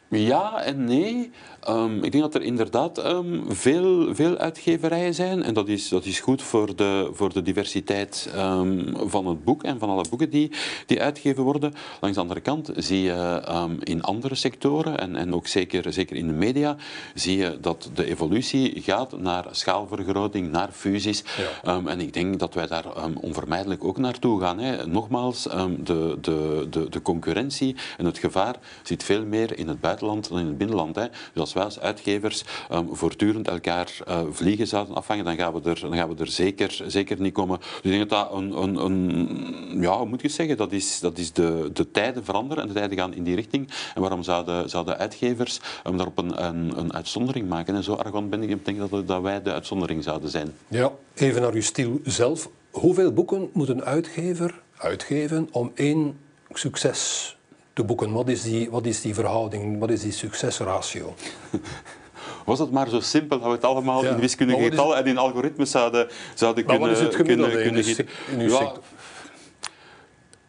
ja 0.09 0.63
en 0.63 0.85
nee. 0.85 1.31
Um, 1.69 2.05
ik 2.05 2.13
denk 2.13 2.25
dat 2.25 2.35
er 2.35 2.43
inderdaad 2.43 3.05
um, 3.07 3.45
veel, 3.49 4.15
veel 4.15 4.37
uitgeverijen 4.37 5.15
zijn. 5.15 5.43
En 5.43 5.55
dat 5.55 5.69
is, 5.69 5.89
dat 5.89 6.05
is 6.05 6.21
goed 6.21 6.43
voor 6.43 6.77
de, 6.77 7.11
voor 7.13 7.33
de 7.33 7.43
diversiteit 7.43 8.33
um, 8.37 8.95
van 8.97 9.27
het 9.27 9.45
boek 9.45 9.63
en 9.63 9.79
van 9.79 9.89
alle 9.89 10.05
boeken 10.09 10.31
die, 10.31 10.51
die 10.87 11.03
uitgegeven 11.03 11.43
worden. 11.43 11.75
Langs 12.01 12.17
de 12.17 12.23
andere 12.23 12.41
kant 12.41 12.71
zie 12.77 13.03
je 13.03 13.77
in 13.83 14.03
andere 14.03 14.35
sectoren, 14.35 14.99
en, 14.99 15.17
en 15.17 15.35
ook 15.35 15.47
zeker, 15.47 15.93
zeker 15.93 16.17
in 16.17 16.27
de 16.27 16.33
media, 16.33 16.77
zie 17.15 17.37
je 17.37 17.59
dat 17.61 17.91
de 17.95 18.05
evolutie 18.05 18.83
gaat 18.83 19.19
naar 19.19 19.45
schaalvergroting, 19.51 20.51
naar 20.51 20.69
fusies. 20.73 21.25
Ja. 21.63 21.83
en 21.85 22.01
ik 22.01 22.13
denk 22.13 22.39
dat 22.39 22.55
wij 22.55 22.67
daar 22.67 22.85
onvermijdelijk 23.21 23.85
ook 23.85 23.99
naartoe 23.99 24.41
gaan. 24.41 24.59
Hè. 24.59 24.87
Nogmaals, 24.87 25.43
de, 25.43 26.19
de, 26.21 26.67
de, 26.71 26.89
de 26.89 27.03
concurrentie 27.03 27.77
en 27.97 28.05
het 28.05 28.19
gevaar 28.19 28.57
zit 28.83 29.05
veel 29.05 29.25
meer 29.25 29.59
in 29.59 29.69
het 29.69 29.81
buitenland 29.81 29.97
buitenland 29.99 30.29
dan 30.29 30.39
in 30.39 30.47
het 30.47 30.59
binnenland. 30.59 30.97
Hè. 30.97 31.07
Dus 31.33 31.48
als 31.49 31.57
wij 31.57 31.65
als 31.65 31.81
uitgevers 31.81 32.45
ehm, 32.71 32.85
voortdurend 32.91 33.49
elkaar 33.49 33.97
uh, 34.09 34.21
vliegen 34.31 34.67
zouden 34.67 34.95
afvangen, 34.95 35.25
dan 35.25 35.37
gaan 35.37 35.53
we 35.53 35.71
er, 35.71 35.81
dan 35.81 35.95
gaan 35.95 36.09
we 36.09 36.21
er 36.21 36.27
zeker, 36.27 36.83
zeker 36.87 37.21
niet 37.21 37.33
komen. 37.33 37.59
Dus 37.59 37.69
ik 37.83 37.91
denk 37.91 38.09
dat 38.09 38.31
dat 38.31 38.39
een, 38.39 38.63
een, 38.63 38.77
een 38.77 39.81
ja, 39.81 40.05
moet 40.05 40.23
je 40.23 40.29
zeggen, 40.29 40.57
dat 40.57 40.73
is, 40.73 41.01
dat 41.01 41.19
is 41.19 41.33
de, 41.33 41.71
de 41.73 41.91
tijden 41.91 42.25
veranderen 42.25 42.63
en 42.63 42.69
de 42.69 42.75
tijden 42.75 42.99
gaan 42.99 43.15
in 43.15 43.23
die 43.23 43.35
richting. 43.35 43.69
En 43.95 44.01
waarom 44.01 44.23
zouden, 44.23 44.71
zouden 44.71 44.99
uitgevers 44.99 45.61
um, 45.87 45.97
daarop 45.97 46.19
een, 46.19 46.45
een, 46.45 46.79
een 46.79 46.95
uitzondering 46.95 47.49
maken? 47.49 47.75
En 47.75 47.85
zo 47.85 47.95
arrogant 47.95 48.31
ben 48.31 48.43
ik, 48.43 48.51
ik 48.51 48.65
denk 48.65 48.91
dat, 48.91 49.07
dat 49.07 49.23
wij 49.23 49.43
de 49.43 49.53
uitzondering 49.53 50.03
zouden 50.03 50.31
zijn. 50.31 50.55
Ja, 50.69 50.93
even 51.15 51.43
naar 51.43 51.53
uw 51.53 51.63
stil 51.63 52.01
zelf. 52.05 52.49
Hoeveel 52.71 53.13
boeken 53.13 53.51
moet 53.53 53.69
een 53.69 53.85
uitgever 53.85 54.61
uitgeven 54.77 55.49
om 55.51 55.73
één 55.75 56.19
succes 56.53 57.37
te 57.79 57.85
boeken? 57.85 58.13
Wat 58.13 58.29
is 58.29 58.43
die, 58.43 58.71
wat 58.71 58.87
is 58.87 59.01
die 59.01 59.15
verhouding? 59.15 59.79
Wat 59.79 59.91
is 59.91 60.03
die 60.03 60.13
succesratio? 60.13 61.15
Was 62.49 62.59
het 62.59 62.71
maar 62.71 62.89
zo 62.89 63.01
simpel 63.01 63.39
dat 63.39 63.47
we 63.47 63.55
het 63.55 63.65
allemaal 63.65 64.05
in 64.05 64.19
wiskundige 64.19 64.63
getallen 64.63 64.97
en 64.97 65.07
in 65.07 65.19
algoritmes 65.19 65.71
zouden, 65.71 66.09
zouden 66.35 66.65
kunnen, 66.65 66.89
wat 66.89 66.97
is 66.97 67.03
het 67.03 67.15
kunnen, 67.15 67.51
kunnen 67.51 67.85
in, 67.85 68.07
in 68.31 68.41
uw 68.41 68.49
sector? 68.49 68.83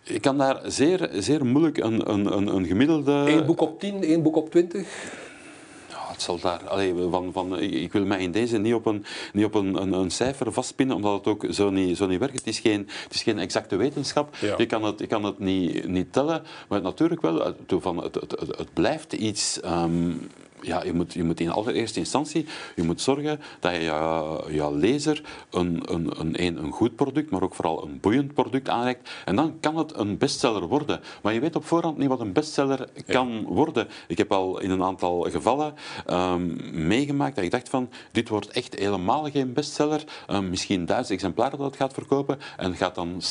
Ik 0.04 0.22
kan 0.22 0.38
daar 0.38 0.62
zeer, 0.66 1.10
zeer 1.14 1.46
moeilijk 1.46 1.78
een, 1.78 2.10
een, 2.10 2.56
een, 2.56 2.66
gemiddelde... 2.66 3.12
Eén 3.12 3.46
boek 3.46 3.62
op 3.62 3.80
tien, 3.80 4.04
één 4.04 4.22
boek 4.22 4.36
op 4.36 4.50
twintig? 4.50 4.88
Zal 6.22 6.40
daar, 6.40 6.68
allee, 6.68 6.94
van, 7.10 7.34
van, 7.34 7.60
ik 7.60 7.92
wil 7.92 8.06
mij 8.06 8.22
in 8.22 8.32
deze 8.32 8.58
niet 8.58 8.74
op 8.74 8.86
een, 8.86 9.06
niet 9.34 9.46
op 9.46 9.54
een, 9.56 9.82
een, 9.82 9.94
een 9.94 10.12
cijfer 10.12 10.54
vastpinnen, 10.54 10.96
omdat 10.96 11.14
het 11.14 11.28
ook 11.28 11.46
zo 11.50 11.70
niet, 11.70 11.98
zo 11.98 12.08
niet 12.08 12.20
werkt. 12.20 12.38
Het 12.38 12.48
is 12.48 12.60
geen, 12.60 12.90
het 13.04 13.14
is 13.14 13.24
geen 13.24 13.40
exacte 13.40 13.76
wetenschap. 13.76 14.36
Je 14.58 14.66
kan 14.66 14.84
het, 14.84 15.00
je 15.00 15.08
kan 15.08 15.24
het 15.24 15.40
niet, 15.40 15.88
niet 15.88 16.14
tellen, 16.14 16.44
maar 16.68 16.82
natuurlijk 16.82 17.22
wel, 17.22 17.54
van, 17.68 18.04
het, 18.04 18.16
het, 18.16 18.32
het, 18.32 18.58
het 18.58 18.74
blijft 18.74 19.14
iets... 19.14 19.60
Um, 19.66 20.30
ja, 20.62 20.84
je, 20.84 20.94
moet, 20.94 21.14
je 21.14 21.24
moet 21.24 21.40
in 21.40 21.52
allereerste 21.52 22.00
instantie 22.00 22.46
je 22.76 22.84
moet 22.84 23.02
zorgen 23.02 23.40
dat 23.60 23.74
je 23.74 23.82
je, 24.50 24.72
lezer 24.74 25.22
een, 25.50 25.84
een, 25.86 26.20
een, 26.20 26.64
een 26.64 26.72
goed 26.72 26.96
product, 26.96 27.32
maar 27.32 27.42
ook 27.42 27.56
vooral 27.56 27.84
een 27.84 28.00
boeiend 28.00 28.34
product 28.34 28.70
aanreikt. 28.70 29.10
En 29.26 29.36
dan 29.36 29.60
kan 29.60 29.78
het 29.78 29.98
een 29.98 30.18
bestseller 30.18 30.68
worden. 30.68 31.00
Maar 31.22 31.34
je 31.34 31.40
weet 31.40 31.56
op 31.56 31.66
voorhand 31.66 31.98
niet 31.98 32.08
wat 32.08 32.20
een 32.20 32.34
bestseller 32.34 32.88
kan 33.08 33.44
worden. 33.44 33.88
Ik 34.08 34.18
heb 34.18 34.32
al 34.32 34.60
in 34.60 34.70
een 34.70 34.84
aantal 34.84 35.22
gevallen 35.22 35.74
um, 36.08 36.58
meegemaakt 36.88 37.36
dat 37.36 37.46
ik 37.46 37.52
dacht 37.52 37.70
van, 37.70 37.90
dit 38.12 38.30
wordt 38.30 38.50
echt 38.50 38.76
helemaal 38.76 39.30
geen 39.32 39.54
bestseller. 39.54 40.04
Um, 40.30 40.50
misschien 40.50 40.86
duizend 40.86 41.12
exemplaren 41.12 41.58
dat 41.58 41.68
het 41.68 41.76
gaat 41.76 41.94
verkopen 41.94 42.40
en 42.58 42.76
gaat 42.76 42.96
dan, 42.96 43.22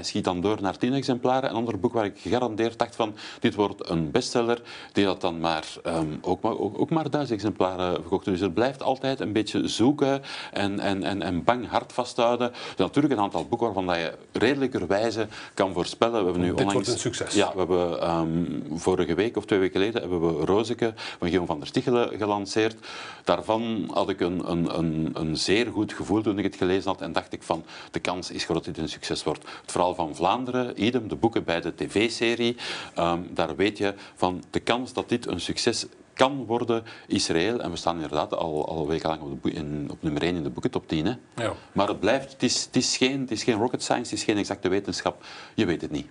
schiet 0.00 0.24
dan 0.24 0.40
door 0.40 0.58
naar 0.60 0.78
tien 0.78 0.92
exemplaren. 0.92 1.50
Een 1.50 1.56
ander 1.56 1.78
boek 1.78 1.92
waar 1.92 2.04
ik 2.04 2.18
gegarandeerd 2.18 2.78
dacht 2.78 2.96
van, 2.96 3.14
dit 3.40 3.54
wordt 3.54 3.90
een 3.90 4.10
bestseller, 4.10 4.62
die 4.92 5.04
dat 5.04 5.20
dan 5.20 5.40
maar 5.40 5.66
um, 5.86 6.18
ook, 6.20 6.44
ook 6.44 6.77
ook 6.78 6.90
maar 6.90 7.10
duizend 7.10 7.38
exemplaren 7.38 7.94
verkocht. 7.94 8.24
Dus 8.24 8.40
er 8.40 8.50
blijft 8.50 8.82
altijd 8.82 9.20
een 9.20 9.32
beetje 9.32 9.68
zoeken 9.68 10.22
en, 10.52 10.80
en, 10.80 11.02
en, 11.02 11.22
en 11.22 11.44
bang 11.44 11.68
hard 11.68 11.92
vasthouden. 11.92 12.50
Dus 12.50 12.76
natuurlijk 12.76 13.14
een 13.14 13.20
aantal 13.20 13.46
boeken 13.46 13.66
waarvan 13.66 13.86
dat 13.86 13.96
je 13.96 14.12
redelijkerwijze 14.32 15.26
kan 15.54 15.72
voorspellen. 15.72 16.18
We 16.18 16.24
hebben 16.24 16.42
nu 16.42 16.48
Dit 16.48 16.56
onlangs, 16.56 16.74
wordt 16.74 16.88
een 16.88 16.98
succes. 16.98 17.34
Ja, 17.34 17.52
we 17.52 17.58
hebben 17.58 18.10
um, 18.10 18.64
vorige 18.74 19.14
week 19.14 19.36
of 19.36 19.44
twee 19.44 19.58
weken 19.58 19.80
geleden 19.80 20.00
hebben 20.00 20.38
we 20.38 20.44
Rozeke 20.44 20.92
van 20.96 21.18
Guillaume 21.18 21.46
van 21.46 21.58
der 21.58 21.66
Stichelen 21.66 22.18
gelanceerd. 22.18 22.76
Daarvan 23.24 23.90
had 23.92 24.08
ik 24.08 24.20
een, 24.20 24.50
een, 24.50 24.78
een, 24.78 25.10
een 25.12 25.36
zeer 25.36 25.66
goed 25.66 25.92
gevoel 25.92 26.22
toen 26.22 26.38
ik 26.38 26.44
het 26.44 26.56
gelezen 26.56 26.90
had 26.90 27.00
en 27.00 27.12
dacht 27.12 27.32
ik 27.32 27.42
van 27.42 27.64
de 27.90 28.00
kans 28.00 28.30
is 28.30 28.44
groot 28.44 28.64
dat 28.64 28.74
dit 28.74 28.78
een 28.78 28.88
succes 28.88 29.24
wordt. 29.24 29.44
Het 29.60 29.72
verhaal 29.72 29.94
van 29.94 30.14
Vlaanderen, 30.14 30.84
idem, 30.84 31.08
de 31.08 31.16
boeken 31.16 31.44
bij 31.44 31.60
de 31.60 31.74
tv-serie, 31.74 32.56
um, 32.98 33.26
daar 33.30 33.56
weet 33.56 33.78
je 33.78 33.94
van 34.14 34.42
de 34.50 34.60
kans 34.60 34.92
dat 34.92 35.08
dit 35.08 35.26
een 35.26 35.40
succes 35.40 35.86
kan 36.18 36.44
worden 36.46 36.84
Israël. 37.06 37.60
En 37.60 37.70
we 37.70 37.76
staan 37.76 37.94
inderdaad 37.94 38.34
al, 38.34 38.68
al 38.68 38.86
wekenlang 38.86 39.20
op, 39.20 39.42
de 39.42 39.50
in, 39.50 39.88
op 39.90 40.02
nummer 40.02 40.22
1 40.22 40.36
in 40.36 40.42
de 40.42 40.50
boeken 40.50 40.70
top 40.70 40.88
10. 40.88 41.06
Hè. 41.06 41.14
Ja. 41.42 41.52
Maar 41.72 41.88
het 41.88 42.00
blijft, 42.00 42.32
het 42.32 42.42
is, 42.42 42.64
het, 42.64 42.76
is 42.76 42.96
geen, 42.96 43.20
het 43.20 43.30
is 43.30 43.42
geen 43.42 43.58
rocket 43.58 43.82
science, 43.82 44.10
het 44.10 44.18
is 44.18 44.24
geen 44.24 44.36
exacte 44.36 44.68
wetenschap. 44.68 45.24
Je 45.54 45.66
weet 45.66 45.80
het 45.80 45.90
niet. 45.90 46.06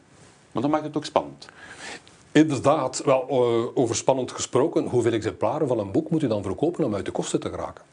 Maar 0.51 0.61
dat 0.61 0.71
maakt 0.71 0.83
het 0.83 0.97
ook 0.97 1.05
spannend. 1.05 1.47
Inderdaad, 2.31 3.01
wel, 3.05 3.27
uh, 3.29 3.77
over 3.77 3.95
spannend 3.95 4.31
gesproken, 4.31 4.85
hoeveel 4.85 5.11
exemplaren 5.13 5.67
van 5.67 5.79
een 5.79 5.91
boek 5.91 6.09
moet 6.09 6.23
u 6.23 6.27
dan 6.27 6.43
verkopen 6.43 6.85
om 6.85 6.95
uit 6.95 7.05
de 7.05 7.11
kosten 7.11 7.39
te 7.39 7.49
geraken? 7.49 7.83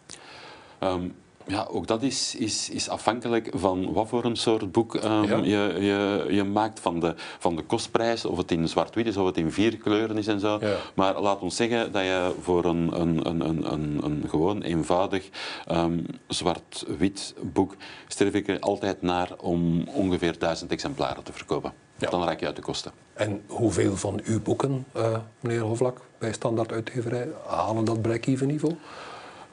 Um, 0.80 1.14
ja, 1.46 1.66
ook 1.70 1.86
dat 1.86 2.02
is, 2.02 2.34
is, 2.34 2.70
is 2.70 2.88
afhankelijk 2.88 3.50
van 3.54 3.92
wat 3.92 4.08
voor 4.08 4.24
een 4.24 4.36
soort 4.36 4.72
boek 4.72 4.94
um, 4.94 5.44
je, 5.44 5.76
je, 5.80 6.26
je 6.28 6.44
maakt, 6.44 6.80
van 6.80 7.00
de, 7.00 7.14
van 7.38 7.56
de 7.56 7.62
kostprijs, 7.62 8.24
of 8.24 8.36
het 8.36 8.50
in 8.50 8.68
zwart-wit 8.68 9.06
is, 9.06 9.16
of 9.16 9.26
het 9.26 9.36
in 9.36 9.52
vier 9.52 9.76
kleuren 9.76 10.18
is 10.18 10.26
en 10.26 10.40
zo. 10.40 10.60
Maar 10.94 11.20
laat 11.20 11.40
ons 11.40 11.56
zeggen 11.56 11.92
dat 11.92 12.02
je 12.02 12.34
voor 12.40 12.64
een, 12.64 13.00
een, 13.00 13.28
een, 13.28 13.72
een, 13.72 14.04
een 14.04 14.24
gewoon 14.28 14.62
eenvoudig 14.62 15.28
um, 15.70 16.06
zwart-wit 16.26 17.34
boek 17.40 17.74
streef 18.08 18.34
ik 18.34 18.48
er 18.48 18.60
altijd 18.60 19.02
naar 19.02 19.30
om 19.40 19.88
ongeveer 19.88 20.38
duizend 20.38 20.70
exemplaren 20.70 21.22
te 21.22 21.32
verkopen. 21.32 21.72
Dan 21.96 22.24
raak 22.24 22.40
je 22.40 22.46
uit 22.46 22.56
de 22.56 22.62
kosten. 22.62 22.92
En 23.12 23.42
hoeveel 23.46 23.96
van 23.96 24.20
uw 24.24 24.42
boeken, 24.42 24.86
uh, 24.96 25.18
meneer 25.40 25.60
Hoflak, 25.60 26.00
bij 26.18 26.32
standaard 26.32 26.72
uitgeverij, 26.72 27.28
halen 27.46 27.84
dat 27.84 28.02
break-even 28.02 28.46
niveau? 28.46 28.74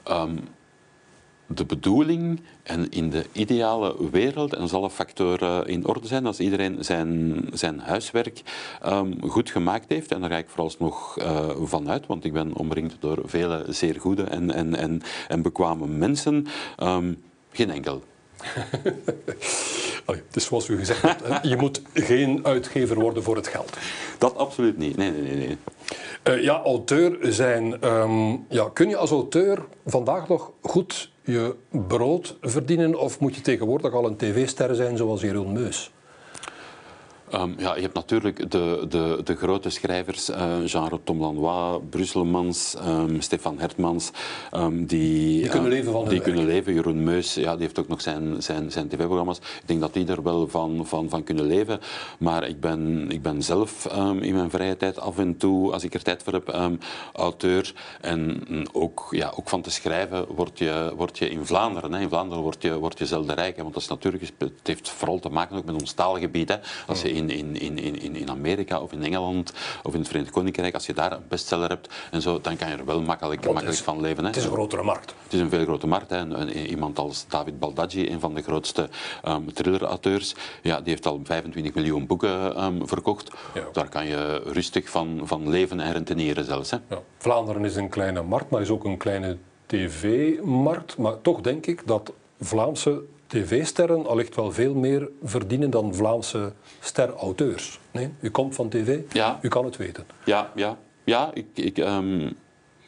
Um, 0.10 0.48
de 1.56 1.66
bedoeling 1.66 2.40
en 2.64 2.90
in 2.90 3.10
de 3.10 3.26
ideale 3.32 3.96
wereld, 4.12 4.54
en 4.54 4.68
zal 4.68 4.84
een 4.84 4.90
factor 4.90 5.44
uh, 5.44 5.60
in 5.66 5.88
orde 5.88 6.08
zijn 6.08 6.26
als 6.26 6.40
iedereen 6.40 6.84
zijn, 6.84 7.40
zijn 7.54 7.80
huiswerk 7.80 8.42
um, 8.86 9.18
goed 9.30 9.50
gemaakt 9.50 9.90
heeft. 9.90 10.12
En 10.12 10.22
daar 10.22 10.30
ga 10.30 10.38
ik 10.38 10.50
vooralsnog 10.50 11.20
uh, 11.20 11.50
van 11.62 11.90
uit, 11.90 12.08
want 12.08 12.26
ik 12.26 12.34
ben 12.34 12.56
omringd 12.56 12.96
door 13.00 13.22
vele 13.26 13.66
zeer 13.68 14.00
goede 14.00 14.24
en, 14.24 14.52
en, 14.52 14.76
en, 14.76 15.02
en 15.28 15.42
bekwame 15.42 15.88
mensen. 15.88 16.48
Um, 16.84 17.22
geen 17.52 17.70
enkel. 17.70 18.04
Allee, 20.06 20.22
het 20.28 20.36
is 20.36 20.46
zoals 20.46 20.68
u 20.68 20.78
gezegd 20.78 21.02
hebt, 21.02 21.48
je 21.48 21.56
moet 21.56 21.82
geen 21.94 22.46
uitgever 22.46 23.00
worden 23.00 23.24
voor 23.24 23.36
het 23.36 23.48
geld. 23.48 23.78
Dat 24.18 24.38
absoluut 24.38 24.78
niet. 24.78 24.98
Nee, 24.98 25.12
nee, 25.12 25.22
nee. 25.22 25.48
nee. 25.48 25.58
Uh, 26.24 26.44
ja, 26.44 26.62
auteur 26.62 27.18
zijn. 27.22 27.88
Um, 27.88 28.46
ja, 28.50 28.70
kun 28.74 28.90
je 28.90 28.98
als 28.98 29.12
auteur 29.12 29.66
vandaag 29.86 30.28
nog 30.28 30.52
goed 30.62 31.12
je 31.24 31.56
brood 31.70 32.38
verdienen 32.42 33.00
of 33.00 33.20
moet 33.20 33.36
je 33.36 33.42
tegenwoordig 33.42 33.94
al 33.94 34.06
een 34.06 34.18
tv-ster 34.18 34.76
zijn 34.76 34.98
zoals 34.98 35.22
Jeroen 35.22 35.52
Meus? 35.52 35.92
Um, 37.34 37.56
ja, 37.58 37.76
je 37.76 37.82
hebt 37.82 37.94
natuurlijk 37.94 38.52
de, 38.52 38.86
de, 38.90 39.22
de 39.24 39.36
grote 39.36 39.70
schrijvers, 39.70 40.30
uh, 40.30 40.56
genre 40.66 41.00
Tom 41.04 41.20
Lanois, 41.20 41.80
Brusselmans, 41.90 42.76
um, 42.88 43.22
Stefan 43.22 43.60
Hertmans, 43.60 44.12
um, 44.54 44.86
die, 44.86 45.40
die 45.42 45.50
kunnen 45.50 45.70
leven 45.70 45.92
van 45.92 46.08
Die 46.08 46.22
kunnen 46.22 46.46
leven. 46.46 46.74
Jeroen 46.74 47.04
Meus, 47.04 47.34
ja, 47.34 47.52
die 47.52 47.62
heeft 47.62 47.80
ook 47.80 47.88
nog 47.88 48.02
zijn, 48.02 48.44
zijn, 48.44 48.72
zijn 48.72 48.88
tv-programma's. 48.88 49.38
Ik 49.38 49.62
denk 49.66 49.80
dat 49.80 49.94
die 49.94 50.08
er 50.08 50.24
wel 50.24 50.48
van, 50.48 50.86
van, 50.86 51.10
van 51.10 51.24
kunnen 51.24 51.46
leven. 51.46 51.80
Maar 52.20 52.48
ik 52.48 52.60
ben, 52.60 53.12
ik 53.12 53.22
ben 53.22 53.44
zelf 53.44 53.86
in 54.22 54.36
mijn 54.36 54.50
vrije 54.50 54.78
tijd 54.78 55.00
af 55.00 55.18
en 55.18 55.38
toe, 55.38 55.72
als 55.72 55.84
ik 55.84 55.94
er 55.94 56.02
tijd 56.04 56.24
voor 56.24 56.34
heb, 56.34 56.78
auteur. 57.14 57.74
En 58.02 58.44
ook, 58.72 59.08
ja, 59.10 59.34
ook 59.36 59.50
van 59.50 59.62
te 59.62 59.72
schrijven 59.72 60.26
word 60.36 60.58
je, 60.60 60.94
word 60.96 61.18
je 61.18 61.30
in 61.30 61.46
Vlaanderen. 61.46 61.94
Hè. 61.94 62.00
In 62.00 62.10
Vlaanderen 62.10 62.44
word 62.44 62.62
je, 62.62 62.78
word 62.78 62.98
je 62.98 63.06
zelden 63.06 63.36
rijk. 63.36 63.56
Hè, 63.56 63.62
want 63.62 63.74
dat 63.74 63.84
is 63.84 63.90
natuurlijk, 63.90 64.24
het 64.38 64.52
heeft 64.64 64.90
vooral 64.90 65.20
te 65.20 65.30
maken 65.30 65.58
ook 65.58 65.66
met 65.66 65.82
ons 65.82 65.92
taalgebied. 65.92 66.50
Hè. 66.50 66.56
Als 66.88 67.02
je 67.02 67.12
in, 67.12 67.21
in, 67.30 67.60
in, 67.60 67.78
in, 67.78 68.16
in 68.16 68.30
Amerika 68.30 68.80
of 68.80 68.92
in 68.92 69.04
Engeland 69.04 69.54
of 69.84 69.94
in 69.94 70.00
het 70.00 70.08
Verenigd 70.08 70.34
Koninkrijk, 70.34 70.74
als 70.74 70.86
je 70.86 70.94
daar 70.94 71.12
een 71.12 71.24
bestseller 71.28 71.70
hebt 71.70 71.90
en 72.12 72.22
zo, 72.22 72.42
dan 72.42 72.58
kan 72.58 72.70
je 72.70 72.76
er 72.76 72.86
wel 72.86 73.02
makkelijk, 73.02 73.46
makkelijk 73.46 73.78
van 73.78 74.02
leven. 74.02 74.24
Hè. 74.24 74.30
Het 74.30 74.38
is 74.38 74.44
een 74.44 74.52
grotere 74.52 74.84
markt. 74.84 75.16
Het 75.24 75.34
is 75.34 75.40
een 75.40 75.50
veel 75.50 75.64
grotere 75.64 75.88
markt. 75.88 76.10
Hè. 76.10 76.52
Iemand 76.52 77.00
als 77.00 77.26
David 77.28 77.60
Baldacci, 77.60 78.10
een 78.10 78.20
van 78.20 78.34
de 78.34 78.42
grootste 78.42 78.90
um, 79.28 79.54
thriller-auteurs, 79.54 80.36
ja, 80.62 80.82
die 80.82 80.90
heeft 80.90 81.06
al 81.06 81.20
25 81.24 81.74
miljoen 81.74 82.08
boeken 82.08 82.64
um, 82.64 82.88
verkocht. 82.88 83.32
Ja. 83.54 83.64
Daar 83.72 83.90
kan 83.90 84.06
je 84.06 84.42
rustig 84.46 84.90
van, 84.90 85.22
van 85.24 85.50
leven 85.50 85.80
en 85.80 85.92
rentenieren 85.92 86.46
zelfs. 86.46 86.72
Hè. 86.72 86.78
Ja. 86.90 87.02
Vlaanderen 87.18 87.66
is 87.66 87.76
een 87.76 87.90
kleine 87.90 88.22
markt, 88.22 88.50
maar 88.50 88.62
is 88.62 88.70
ook 88.70 88.84
een 88.84 88.98
kleine 88.98 89.38
tv-markt. 89.66 90.98
Maar 90.98 91.22
toch 91.22 91.42
denk 91.42 91.66
ik 91.66 91.82
dat 91.86 92.14
Vlaamse 92.40 93.02
tv-sterren 93.32 94.06
allicht 94.08 94.36
wel 94.36 94.52
veel 94.52 94.74
meer 94.74 95.10
verdienen 95.24 95.70
dan 95.70 95.96
Vlaamse 95.96 96.54
ster-auteurs. 96.80 97.80
Nee? 97.92 98.14
U 98.20 98.30
komt 98.30 98.56
van 98.56 98.70
tv, 98.70 99.00
ja. 99.12 99.40
u 99.42 99.48
kan 99.48 99.66
het 99.66 99.78
weten. 99.78 100.06
Ja, 100.26 100.52
ja. 100.56 100.78
ja 101.04 101.32
ik, 101.34 101.46
ik, 101.54 101.78
um, 101.78 102.38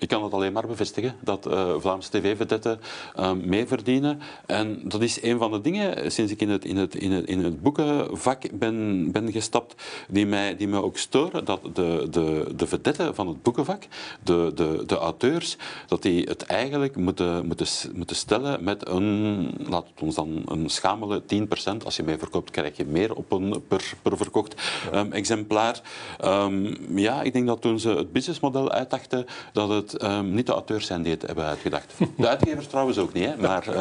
Ik 0.04 0.10
kan 0.10 0.24
het 0.24 0.34
alleen 0.34 0.54
maar 0.54 0.68
bevestigen, 0.68 1.16
dat 1.20 1.48
uh, 1.48 1.74
Vlaamse 1.78 2.10
tv-vedetten 2.10 2.80
uh, 3.20 3.32
mee 3.32 3.68
verdienen. 3.68 4.20
En 4.46 4.82
dat 4.84 5.02
is 5.02 5.24
een 5.24 5.38
van 5.38 5.52
de 5.52 5.62
dingen, 5.62 6.12
sinds 6.12 6.32
ik 6.32 6.42
in 6.42 6.50
het, 6.50 6.66
in 6.66 6.78
het, 6.78 6.96
in 6.96 7.12
het, 7.12 7.26
in 7.26 7.44
het 7.44 7.62
boekenvak 7.62 8.60
ben, 8.60 9.12
ben 9.12 9.32
gestapt, 9.32 9.84
die 10.08 10.26
mij, 10.26 10.56
die 10.56 10.68
mij 10.68 10.80
ook 10.80 10.98
storen. 10.98 11.46
Dat 11.46 11.62
de, 11.74 12.08
de, 12.12 12.52
de 12.56 12.68
vedetten 12.68 13.16
van 13.16 13.28
het 13.28 13.42
boekenvak, 13.42 13.84
de, 14.24 14.52
de, 14.56 14.84
de 14.86 14.98
auteurs, 14.98 15.58
dat 15.88 16.02
die 16.02 16.24
het 16.24 16.44
eigenlijk 16.44 16.96
moeten, 16.96 17.46
moeten, 17.46 17.68
moeten 17.96 18.16
stellen 18.16 18.64
met 18.64 18.88
een, 18.88 19.50
laat 19.70 19.88
het 19.94 20.02
ons 20.02 20.16
dan 20.16 20.42
een 20.46 20.70
schamele 20.70 21.22
10%. 21.22 21.84
Als 21.86 21.96
je 21.96 22.04
mee 22.04 22.18
verkoopt, 22.18 22.52
krijg 22.52 22.78
je 22.78 22.86
meer 22.86 23.16
op 23.16 23.32
een 23.32 23.64
per, 23.68 23.94
per 24.02 24.18
verkocht 24.18 24.62
um, 24.94 25.12
exemplaar. 25.12 25.82
Um, 26.26 26.78
ja, 26.98 27.22
ik 27.22 27.34
denk 27.34 27.48
dat 27.48 27.62
toen 27.62 27.80
ze 27.80 27.90
het 27.90 28.12
businessmodel 28.12 28.72
uitdachten, 28.72 29.26
dat 29.54 29.70
het 29.70 29.92
um, 30.02 30.34
niet 30.34 30.46
de 30.46 30.52
auteurs 30.52 30.86
zijn 30.86 31.02
die 31.02 31.12
het 31.12 31.22
hebben 31.22 31.46
uitgedacht. 31.46 31.94
De 32.18 32.28
uitgevers 32.28 32.68
trouwens 32.68 32.98
ook 32.98 33.14
niet, 33.14 33.26
hè, 33.26 33.38
maar... 33.38 33.64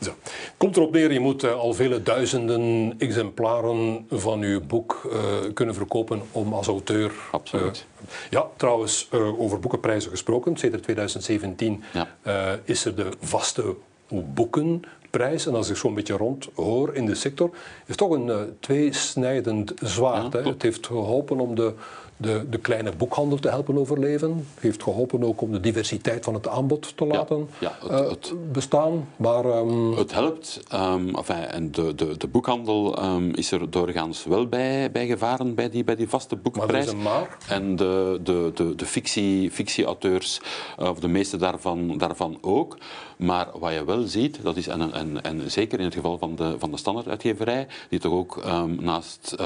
Zo. 0.00 0.14
Komt 0.56 0.76
erop 0.76 0.92
neer, 0.92 1.12
je 1.12 1.20
moet 1.20 1.44
uh, 1.44 1.52
al 1.52 1.74
vele 1.74 2.02
duizenden 2.02 2.94
exemplaren 2.98 4.06
van 4.10 4.40
uw 4.42 4.60
boek 4.60 5.10
uh, 5.12 5.52
kunnen 5.54 5.74
verkopen 5.74 6.22
om 6.32 6.52
als 6.52 6.66
auteur... 6.66 7.12
Absoluut. 7.30 7.86
Uh, 8.00 8.06
ja, 8.30 8.46
trouwens, 8.56 9.08
over 9.38 9.60
boekenprijzen 9.60 10.10
gesproken. 10.10 10.56
Sinds 10.56 10.80
2017 10.82 11.82
ja. 11.92 12.58
is 12.64 12.84
er 12.84 12.94
de 12.94 13.08
vaste 13.20 13.74
boekenprijs. 14.10 15.46
En 15.46 15.54
als 15.54 15.70
ik 15.70 15.76
zo'n 15.76 15.94
beetje 15.94 16.16
rond 16.16 16.48
hoor 16.54 16.94
in 16.94 17.06
de 17.06 17.14
sector, 17.14 17.50
is 17.86 17.96
toch 17.96 18.10
een 18.10 18.26
uh, 18.26 18.40
tweesnijdend 18.60 19.72
zwaard. 19.82 20.32
Ja, 20.32 20.42
het 20.42 20.62
heeft 20.62 20.86
geholpen 20.86 21.40
om 21.40 21.54
de 21.54 21.74
de, 22.20 22.46
de 22.50 22.58
kleine 22.58 22.92
boekhandel 22.96 23.38
te 23.38 23.48
helpen 23.48 23.78
overleven. 23.78 24.46
Heeft 24.60 24.82
geholpen 24.82 25.24
ook 25.24 25.40
om 25.40 25.52
de 25.52 25.60
diversiteit 25.60 26.24
van 26.24 26.34
het 26.34 26.48
aanbod 26.48 26.96
te 26.96 27.06
laten 27.06 27.48
ja, 27.58 27.72
ja, 27.82 27.88
het, 27.94 28.10
het, 28.10 28.32
uh, 28.34 28.52
bestaan. 28.52 29.08
Maar, 29.16 29.44
um... 29.44 29.96
Het 29.96 30.12
helpt. 30.12 30.60
Um, 30.74 31.14
enfin, 31.14 31.36
en 31.36 31.70
de, 31.70 31.94
de, 31.94 32.16
de 32.16 32.28
boekhandel 32.28 33.04
um, 33.04 33.34
is 33.34 33.52
er 33.52 33.70
doorgaans 33.70 34.24
wel 34.24 34.46
bij, 34.46 34.90
bij 34.90 35.06
gevaren 35.06 35.54
bij 35.54 35.70
die, 35.70 35.84
bij 35.84 35.96
die 35.96 36.08
vaste 36.08 36.36
boekprijs. 36.36 36.94
Maar 36.94 37.02
maar. 37.02 37.38
En 37.48 37.76
de, 37.76 38.20
de, 38.22 38.50
de, 38.54 38.74
de 38.74 38.86
fictie, 38.86 39.50
fictieauteurs, 39.50 40.40
uh, 40.80 40.88
of 40.88 41.00
de 41.00 41.08
meeste 41.08 41.36
daarvan, 41.36 41.98
daarvan 41.98 42.38
ook. 42.40 42.76
Maar 43.20 43.48
wat 43.58 43.72
je 43.72 43.84
wel 43.84 44.06
ziet, 44.06 44.42
dat 44.42 44.56
is, 44.56 44.66
en, 44.66 45.22
en, 45.22 45.50
zeker 45.50 45.78
in 45.78 45.84
het 45.84 45.94
geval 45.94 46.18
van 46.18 46.36
de, 46.36 46.54
van 46.58 46.70
de 46.70 46.76
standaarduitgeverij, 46.76 47.66
die 47.88 47.98
toch 47.98 48.12
ook 48.12 48.44
naast 48.80 49.36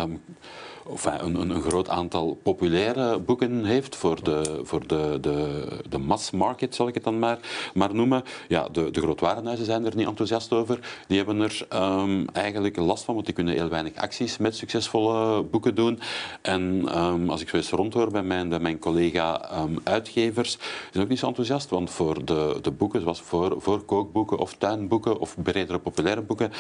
of 0.87 1.05
een, 1.05 1.51
een, 1.51 1.63
groot 1.63 1.89
aantal 1.89 2.39
populaire 2.43 3.19
boeken 3.19 3.65
heeft 3.65 3.97
voor 3.97 4.23
de, 4.23 4.61
voor 4.63 4.87
de, 4.87 5.19
de, 5.21 5.67
de 5.89 5.99
mass 5.99 6.31
market, 6.31 6.75
zal 6.75 6.89
ik 6.89 6.95
het 6.95 7.05
dan 7.05 7.19
maar, 7.19 7.39
maar 7.75 7.95
noemen. 7.95 8.23
Ja, 8.49 8.69
de, 8.73 8.91
de 8.91 9.01
grootwarenhuizen 9.01 9.67
zijn 9.67 9.87
er 9.87 9.97
niet 9.97 10.07
enthousiast 10.07 10.53
over. 10.53 10.79
Die 11.07 11.17
hebben 11.17 11.41
er 11.41 11.67
um, 11.73 12.29
eigenlijk 12.33 12.77
last 12.77 13.05
van, 13.05 13.15
want 13.15 13.27
die 13.27 13.35
kunnen 13.35 13.55
heel 13.55 13.69
weinig 13.69 13.95
acties 13.95 14.37
met 14.37 14.57
succesvolle 14.57 15.43
boeken 15.43 15.75
doen. 15.75 16.01
En 16.43 16.89
als 17.29 17.41
ik 17.41 17.49
zo 17.49 17.57
eens 17.57 17.71
rondhoor 17.71 18.11
bij 18.11 18.23
mijn, 18.23 18.49
bij 18.49 18.61
mijn 18.61 18.79
collega 18.79 19.51
uitgevers, 19.83 20.59
zijn 20.91 21.05
ook 21.05 21.11
niet 21.11 21.19
zo 21.19 21.27
enthousiast, 21.27 21.71
want 21.71 21.91
voor 21.91 22.25
de, 22.25 22.59
de 22.63 22.71
boeken, 22.71 23.01
zoals 23.01 23.21
voor, 23.21 23.55
voor 23.65 23.85
kookboeken 23.85 24.39
of 24.39 24.55
tuinboeken 24.55 25.19
of 25.19 25.37
bredere 25.43 25.79
populaire 25.79 26.23
boeken, 26.23 26.53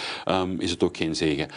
is 0.58 0.70
het 0.70 0.82
ook 0.82 0.96
geen 0.96 1.16
zegen. 1.16 1.48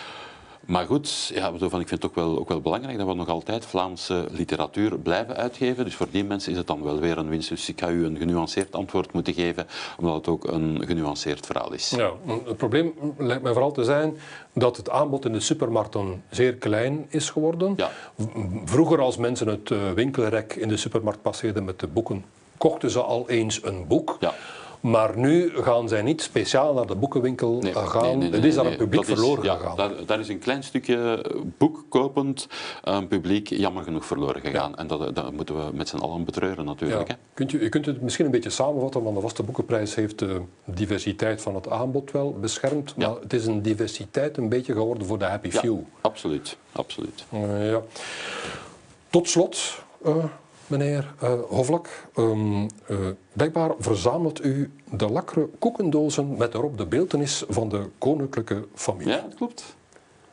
Maar 0.68 0.86
goed, 0.86 1.32
ja, 1.34 1.50
ik 1.50 1.70
vind 1.70 1.90
het 1.90 2.06
ook 2.06 2.16
wel, 2.16 2.40
ook 2.40 2.48
wel 2.48 2.62
belangrijk 2.62 2.98
dat 2.98 3.08
we 3.08 3.14
nog 3.14 3.28
altijd 3.28 3.66
Vlaamse 3.66 4.26
literatuur 4.32 5.00
blijven 5.00 5.36
uitgeven. 5.36 5.86
Dus 5.86 5.96
voor 5.96 6.08
die 6.12 6.24
mensen 6.24 6.52
is 6.52 6.58
het 6.58 6.68
dan 6.68 6.84
wel 6.84 7.00
weer 7.00 7.18
een 7.18 7.30
winst. 7.30 7.50
Dus 7.50 7.70
ik 7.70 7.80
ga 7.80 7.90
u 7.90 8.06
een 8.06 8.18
genuanceerd 8.18 8.76
antwoord 8.76 9.14
moeten 9.14 9.34
geven, 9.34 9.68
omdat 10.00 10.16
het 10.16 10.28
ook 10.28 10.44
een 10.48 10.84
genuanceerd 10.86 11.46
verhaal 11.46 11.74
is. 11.74 11.90
Ja, 11.90 12.12
het 12.46 12.58
probleem 12.58 12.94
lijkt 13.18 13.44
mij 13.44 13.52
vooral 13.52 13.72
te 13.72 13.84
zijn 13.84 14.18
dat 14.54 14.78
het 14.78 14.90
aanbod 14.90 15.26
in 15.26 15.34
de 15.34 15.40
supermarkten 15.40 16.24
zeer 16.30 16.56
klein 16.56 17.06
is 17.10 17.30
geworden. 17.30 17.74
Ja. 17.78 17.92
Vroeger 18.66 19.02
als 19.02 19.18
mensen 19.18 19.48
het 19.48 19.72
eh, 19.72 19.92
winkelrek 19.92 20.54
in 20.54 20.68
de 20.68 20.78
supermarkt 20.78 21.22
passeerden 21.22 21.66
met 21.66 21.80
de 21.80 21.88
boeken, 21.88 22.26
kochten 22.58 22.92
ze 22.92 23.02
al 23.02 23.30
eens 23.30 23.64
een 23.64 23.88
boek. 23.88 24.18
Ja. 24.20 24.34
Maar 24.88 25.17
nu 25.17 25.52
gaan 25.54 25.88
zij 25.88 26.02
niet 26.02 26.21
speciaal 26.21 26.73
naar 26.73 26.88
de 26.88 26.95
boekenwinkel 26.95 27.58
nee, 27.60 27.73
gaan. 27.73 28.02
Nee, 28.04 28.15
nee, 28.15 28.32
het 28.32 28.43
is 28.43 28.56
daar 28.56 28.65
een 28.65 28.78
publiek 28.78 29.06
dat 29.06 29.17
verloren 29.17 29.43
is, 29.43 29.50
gegaan. 29.50 29.69
Ja, 29.69 29.76
daar, 29.76 30.06
daar, 30.06 30.19
is 30.19 30.28
een 30.28 30.39
klein 30.39 30.63
stukje 30.63 31.26
boekkopend 31.58 32.47
uh, 32.86 32.97
publiek 33.10 33.50
jammer 33.50 33.84
genoeg 33.84 34.06
verloren 34.06 34.41
gegaan. 34.41 34.71
Ja. 34.71 34.78
En 34.78 34.88
dat, 34.88 35.15
dat, 35.15 35.32
moeten 35.32 35.56
we 35.56 35.71
met 35.73 35.89
z'n 35.89 35.97
allen 35.97 36.23
betreuren 36.23 36.65
natuurlijk. 36.65 37.08
Ja. 37.08 37.13
Hè? 37.13 37.19
Kunt 37.34 37.54
u, 37.54 37.60
u 37.60 37.69
kunt 37.69 37.86
het 37.86 38.02
misschien 38.02 38.26
een 38.26 38.32
beetje 38.32 38.50
samenvatten, 38.50 39.04
want 39.04 39.15
de 39.15 39.21
vaste 39.21 39.43
boekenprijs 39.43 39.95
heeft 39.95 40.19
de 40.19 40.41
diversiteit 40.65 41.41
van 41.41 41.56
het 41.56 41.69
aanbod 41.69 42.12
wel 42.12 42.38
beschermd. 42.39 42.95
Maar 42.95 43.15
het 43.21 43.34
is 43.34 43.45
een 43.45 43.62
diversiteit 43.62 44.38
een 44.38 44.50
beetje 44.50 44.73
geworden 44.73 45.08
voor 45.08 45.19
de 45.19 45.26
happy 45.26 45.50
few. 45.50 45.78
absoluut. 46.02 46.58
absoluut. 46.71 47.26
Uh, 47.34 47.69
ja. 47.69 47.82
Tot 49.10 49.30
slot... 49.30 49.86
Uh, 50.06 50.23
meneer 50.68 51.14
uh, 51.24 51.34
Hovlak. 51.50 52.10
Um, 52.16 52.62
uh, 52.62 52.68
blijkbaar 53.34 53.72
verzamelt 53.80 54.44
u 54.44 54.72
de 54.92 55.10
lakkere 55.10 55.50
koekendozen 55.60 56.38
met 56.38 56.54
erop 56.54 56.78
de 56.78 56.86
beeltenis 56.86 57.44
van 57.50 57.70
de 57.70 57.90
koninklijke 57.98 58.68
familie. 58.74 59.14
Ja, 59.14 59.22
dat 59.22 59.36
klopt. 59.36 59.76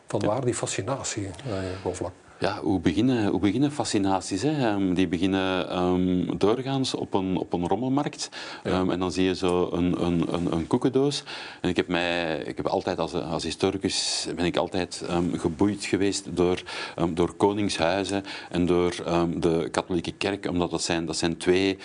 Vanwaar 0.06 0.44
die 0.44 0.54
fascinatie, 0.54 1.30
meneer 1.44 1.78
Hovlak? 1.82 2.12
Ja, 2.38 2.58
hoe 2.60 2.80
beginnen, 2.80 3.26
hoe 3.26 3.40
beginnen 3.40 3.72
fascinaties? 3.72 4.42
Hè? 4.42 4.72
Um, 4.72 4.94
die 4.94 5.08
beginnen 5.08 5.78
um, 5.82 6.38
doorgaans 6.38 6.94
op 6.94 7.14
een, 7.14 7.36
op 7.36 7.52
een 7.52 7.66
rommelmarkt. 7.68 8.28
Ja. 8.64 8.78
Um, 8.78 8.90
en 8.90 8.98
dan 8.98 9.12
zie 9.12 9.24
je 9.24 9.34
zo 9.34 9.70
een, 9.72 10.04
een, 10.04 10.34
een, 10.34 10.52
een, 10.52 10.66
koekendoos. 10.66 11.22
En 11.60 11.68
ik 11.68 11.76
heb, 11.76 11.88
mij, 11.88 12.38
ik 12.38 12.56
heb 12.56 12.66
altijd 12.66 12.98
als, 12.98 13.14
als 13.14 13.44
historicus 13.44 14.26
ben 14.36 14.44
ik 14.44 14.56
altijd 14.56 15.04
geboeid 15.32 15.84
geweest 15.84 16.36
door, 16.36 16.62
door 17.08 17.32
koningshuizen 17.32 18.22
en 18.50 18.66
door 18.66 18.94
de 19.36 19.68
katholieke 19.70 20.12
kerk. 20.12 20.46
Omdat 20.46 20.70
dat 20.70 20.82
zijn, 20.82 21.06
dat 21.06 21.16
zijn 21.16 21.36
twee, 21.36 21.78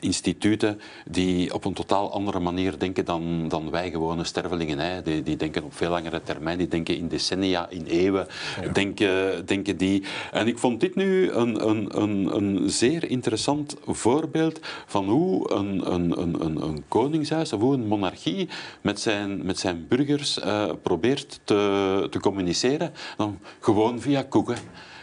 instituten 0.00 0.80
die 1.10 1.54
op 1.54 1.64
een 1.64 1.74
totaal 1.74 2.12
andere 2.12 2.40
manier 2.40 2.78
denken 2.78 3.04
dan, 3.04 3.48
dan 3.48 3.70
wij 3.70 3.90
gewone 3.90 4.24
stervelingen. 4.24 4.78
Hè. 4.78 5.02
Die, 5.02 5.22
die 5.22 5.36
denken 5.36 5.64
op 5.64 5.74
veel 5.74 5.90
langere 5.90 6.22
termijn, 6.22 6.58
die 6.58 6.68
denken 6.68 6.96
in 6.96 7.08
decennia, 7.08 7.68
in 7.68 7.84
eeuwen, 7.84 8.26
ja. 8.62 8.68
denken, 8.72 9.46
denken 9.46 9.76
die. 9.76 10.02
En 10.32 10.46
ik 10.46 10.58
vond 10.58 10.80
dit 10.80 10.94
nu 10.94 11.30
een, 11.30 11.68
een, 11.68 12.00
een, 12.02 12.36
een 12.36 12.70
zeer 12.70 13.10
interessant 13.10 13.76
voorbeeld 13.86 14.58
van 14.86 15.08
hoe 15.08 15.52
een, 15.52 15.92
een, 15.92 16.20
een, 16.20 16.44
een, 16.44 16.62
een 16.62 16.84
koningshuis 16.88 17.52
of 17.52 17.60
hoe 17.60 17.74
een 17.74 17.86
monarchie 17.86 18.48
met 18.80 19.00
zijn, 19.00 19.46
met 19.46 19.58
zijn 19.58 19.86
burgers 19.88 20.38
uh, 20.38 20.70
probeert 20.82 21.40
te, 21.44 22.06
te 22.10 22.20
communiceren. 22.20 22.92
Dan 23.16 23.38
gewoon 23.60 24.00
via 24.00 24.22
koeken. 24.22 24.56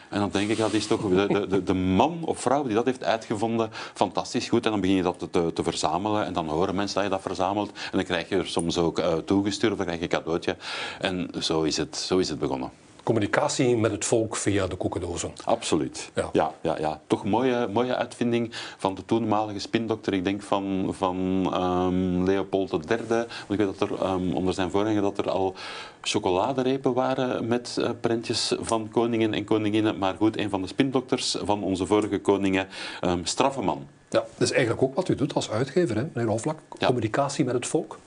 En 0.09 0.19
dan 0.19 0.29
denk 0.31 0.49
ik, 0.49 0.57
dat 0.57 0.73
is 0.73 0.87
toch 0.87 1.01
de, 1.01 1.47
de, 1.49 1.63
de, 1.63 1.73
man 1.73 2.23
of 2.23 2.39
vrouw 2.39 2.63
die 2.63 2.73
dat 2.73 2.85
heeft 2.85 3.03
uitgevonden, 3.03 3.69
fantastisch 3.93 4.49
goed. 4.49 4.65
En 4.65 4.71
dan 4.71 4.81
begin 4.81 4.95
je 4.95 5.03
dat 5.03 5.27
te, 5.31 5.53
te, 5.53 5.63
verzamelen 5.63 6.25
en 6.25 6.33
dan 6.33 6.47
horen 6.47 6.75
mensen 6.75 6.95
dat 6.95 7.03
je 7.03 7.09
dat 7.09 7.21
verzamelt. 7.21 7.71
En 7.71 7.97
dan 7.97 8.03
krijg 8.03 8.29
je 8.29 8.35
er 8.35 8.47
soms 8.47 8.77
ook 8.77 8.99
uh, 8.99 9.13
toegestuurd, 9.13 9.77
dan 9.77 9.85
krijg 9.85 9.99
je 9.99 10.03
een 10.03 10.23
cadeautje. 10.23 10.55
En 10.99 11.29
zo 11.39 11.61
is 11.61 11.77
het, 11.77 11.97
zo 11.97 12.17
is 12.17 12.29
het 12.29 12.39
begonnen 12.39 12.87
communicatie 13.07 13.77
met 13.77 13.91
het 13.91 14.05
volk 14.05 14.35
via 14.35 14.67
de 14.67 14.75
koekendozen. 14.75 15.31
Absoluut. 15.43 16.11
Ja. 16.15 16.29
Ja, 16.31 16.53
ja, 16.61 16.79
ja. 16.79 17.01
Toch 17.07 17.25
mooie, 17.25 17.67
mooie 17.67 17.95
uitvinding 17.95 18.49
van 18.77 18.95
de 18.95 19.05
toenmalige 19.05 19.59
spindokter. 19.59 20.13
Ik 20.13 20.23
denk 20.23 20.41
van, 20.41 20.89
van 20.91 21.17
um, 21.63 22.23
Leopold 22.23 22.71
III. 22.71 23.07
Want 23.07 23.29
ik 23.49 23.57
weet 23.57 23.79
dat 23.79 23.89
er 23.89 24.09
um, 24.09 24.33
onder 24.33 24.53
zijn 24.53 24.71
voorganger 24.71 25.01
dat 25.01 25.17
er 25.17 25.29
al 25.29 25.53
chocoladerepen 26.01 26.93
waren 26.93 27.47
met 27.47 27.75
uh, 27.79 27.89
prentjes 28.01 28.55
van 28.59 28.89
koningen 28.91 29.33
en 29.33 29.43
koninginnen. 29.43 29.97
Maar 29.97 30.15
goed, 30.17 30.37
een 30.37 30.49
van 30.49 30.61
de 30.61 30.67
spindokters 30.67 31.37
van 31.41 31.63
onze 31.63 31.85
vorige 31.85 32.19
koningen, 32.19 32.67
um, 33.01 33.25
Straffeman. 33.25 33.87
Ja, 34.09 34.19
dat 34.19 34.47
is 34.47 34.51
eigenlijk 34.51 34.81
ook 34.81 34.95
wat 34.95 35.09
u 35.09 35.15
doet 35.15 35.33
als 35.33 35.49
uitgever, 35.49 35.95
hè, 35.95 36.05
meneer 36.13 36.31
Hoflak. 36.31 36.59
Ja. 36.79 36.85
Communicatie 36.85 37.45
met 37.45 37.53
het 37.53 37.67
volk. 37.67 37.97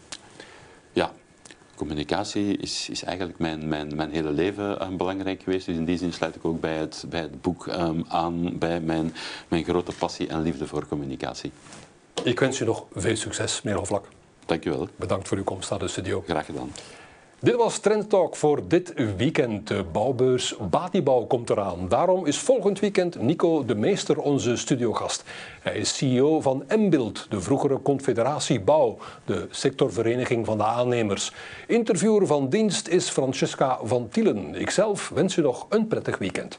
Ja, 0.93 1.11
communicatie 1.81 2.57
is, 2.57 2.89
is 2.91 3.03
eigenlijk 3.03 3.39
mijn, 3.39 3.69
mijn, 3.69 3.97
mijn 3.97 4.11
hele 4.11 4.31
leven 4.31 4.87
um, 4.87 4.97
belangrijk 4.97 5.43
geweest. 5.43 5.67
Dus 5.67 5.77
in 5.77 5.85
die 5.85 5.99
zin 5.99 6.13
sluit 6.13 6.37
ik 6.37 6.45
ook 6.45 6.61
bij 6.61 6.77
het, 6.77 7.05
bij 7.09 7.21
het 7.21 7.41
boek 7.43 7.67
um, 7.67 8.05
aan 8.09 8.59
bij 8.59 8.81
mijn, 8.81 9.15
mijn 9.49 9.65
grote 9.65 9.93
passie 9.93 10.29
en 10.29 10.43
liefde 10.43 10.67
voor 10.67 10.87
communicatie. 10.89 11.53
Ik 12.25 12.41
wens 12.41 12.61
u 12.61 12.65
nog 12.65 12.85
veel 12.95 13.17
succes, 13.17 13.63
meneer 13.63 13.79
Hoflak. 13.79 14.09
Dank 14.47 14.65
u 14.65 14.71
wel. 14.71 14.89
Bedankt 14.97 15.29
voor 15.29 15.37
uw 15.37 15.45
komst 15.45 15.71
naar 15.71 15.79
de 15.79 15.89
studio. 15.89 16.23
Graag 16.27 16.47
gedaan. 16.47 16.71
Dit 17.43 17.57
was 17.57 17.79
Trend 17.79 18.11
Talk 18.11 18.37
voor 18.37 18.69
dit 18.69 18.93
weekend. 19.17 19.69
De 19.69 19.85
bouwbeurs 19.93 20.55
Batibouw 20.71 21.25
komt 21.25 21.51
eraan. 21.51 21.89
Daarom 21.89 22.27
is 22.27 22.39
volgend 22.39 22.81
weekend 22.81 23.21
Nico 23.21 23.65
de 23.65 23.75
Meester 23.75 24.19
onze 24.19 24.57
studiogast. 24.57 25.25
Hij 25.61 25.77
is 25.77 25.97
CEO 25.97 26.41
van 26.41 26.65
Mbild, 26.69 27.27
de 27.31 27.41
vroegere 27.41 27.83
Confederatie 27.83 28.61
Bouw, 28.61 28.99
de 29.25 29.47
sectorvereniging 29.51 30.47
van 30.47 30.59
de 30.59 30.65
aannemers. 30.65 31.33
Interviewer 31.67 32.27
van 32.27 32.49
dienst 32.49 32.89
is 32.89 33.09
Francesca 33.09 33.79
van 33.83 34.09
Tielen. 34.09 34.55
Ikzelf 34.55 35.09
wens 35.09 35.37
u 35.37 35.43
nog 35.43 35.67
een 35.69 35.87
prettig 35.87 36.19
weekend. 36.19 36.59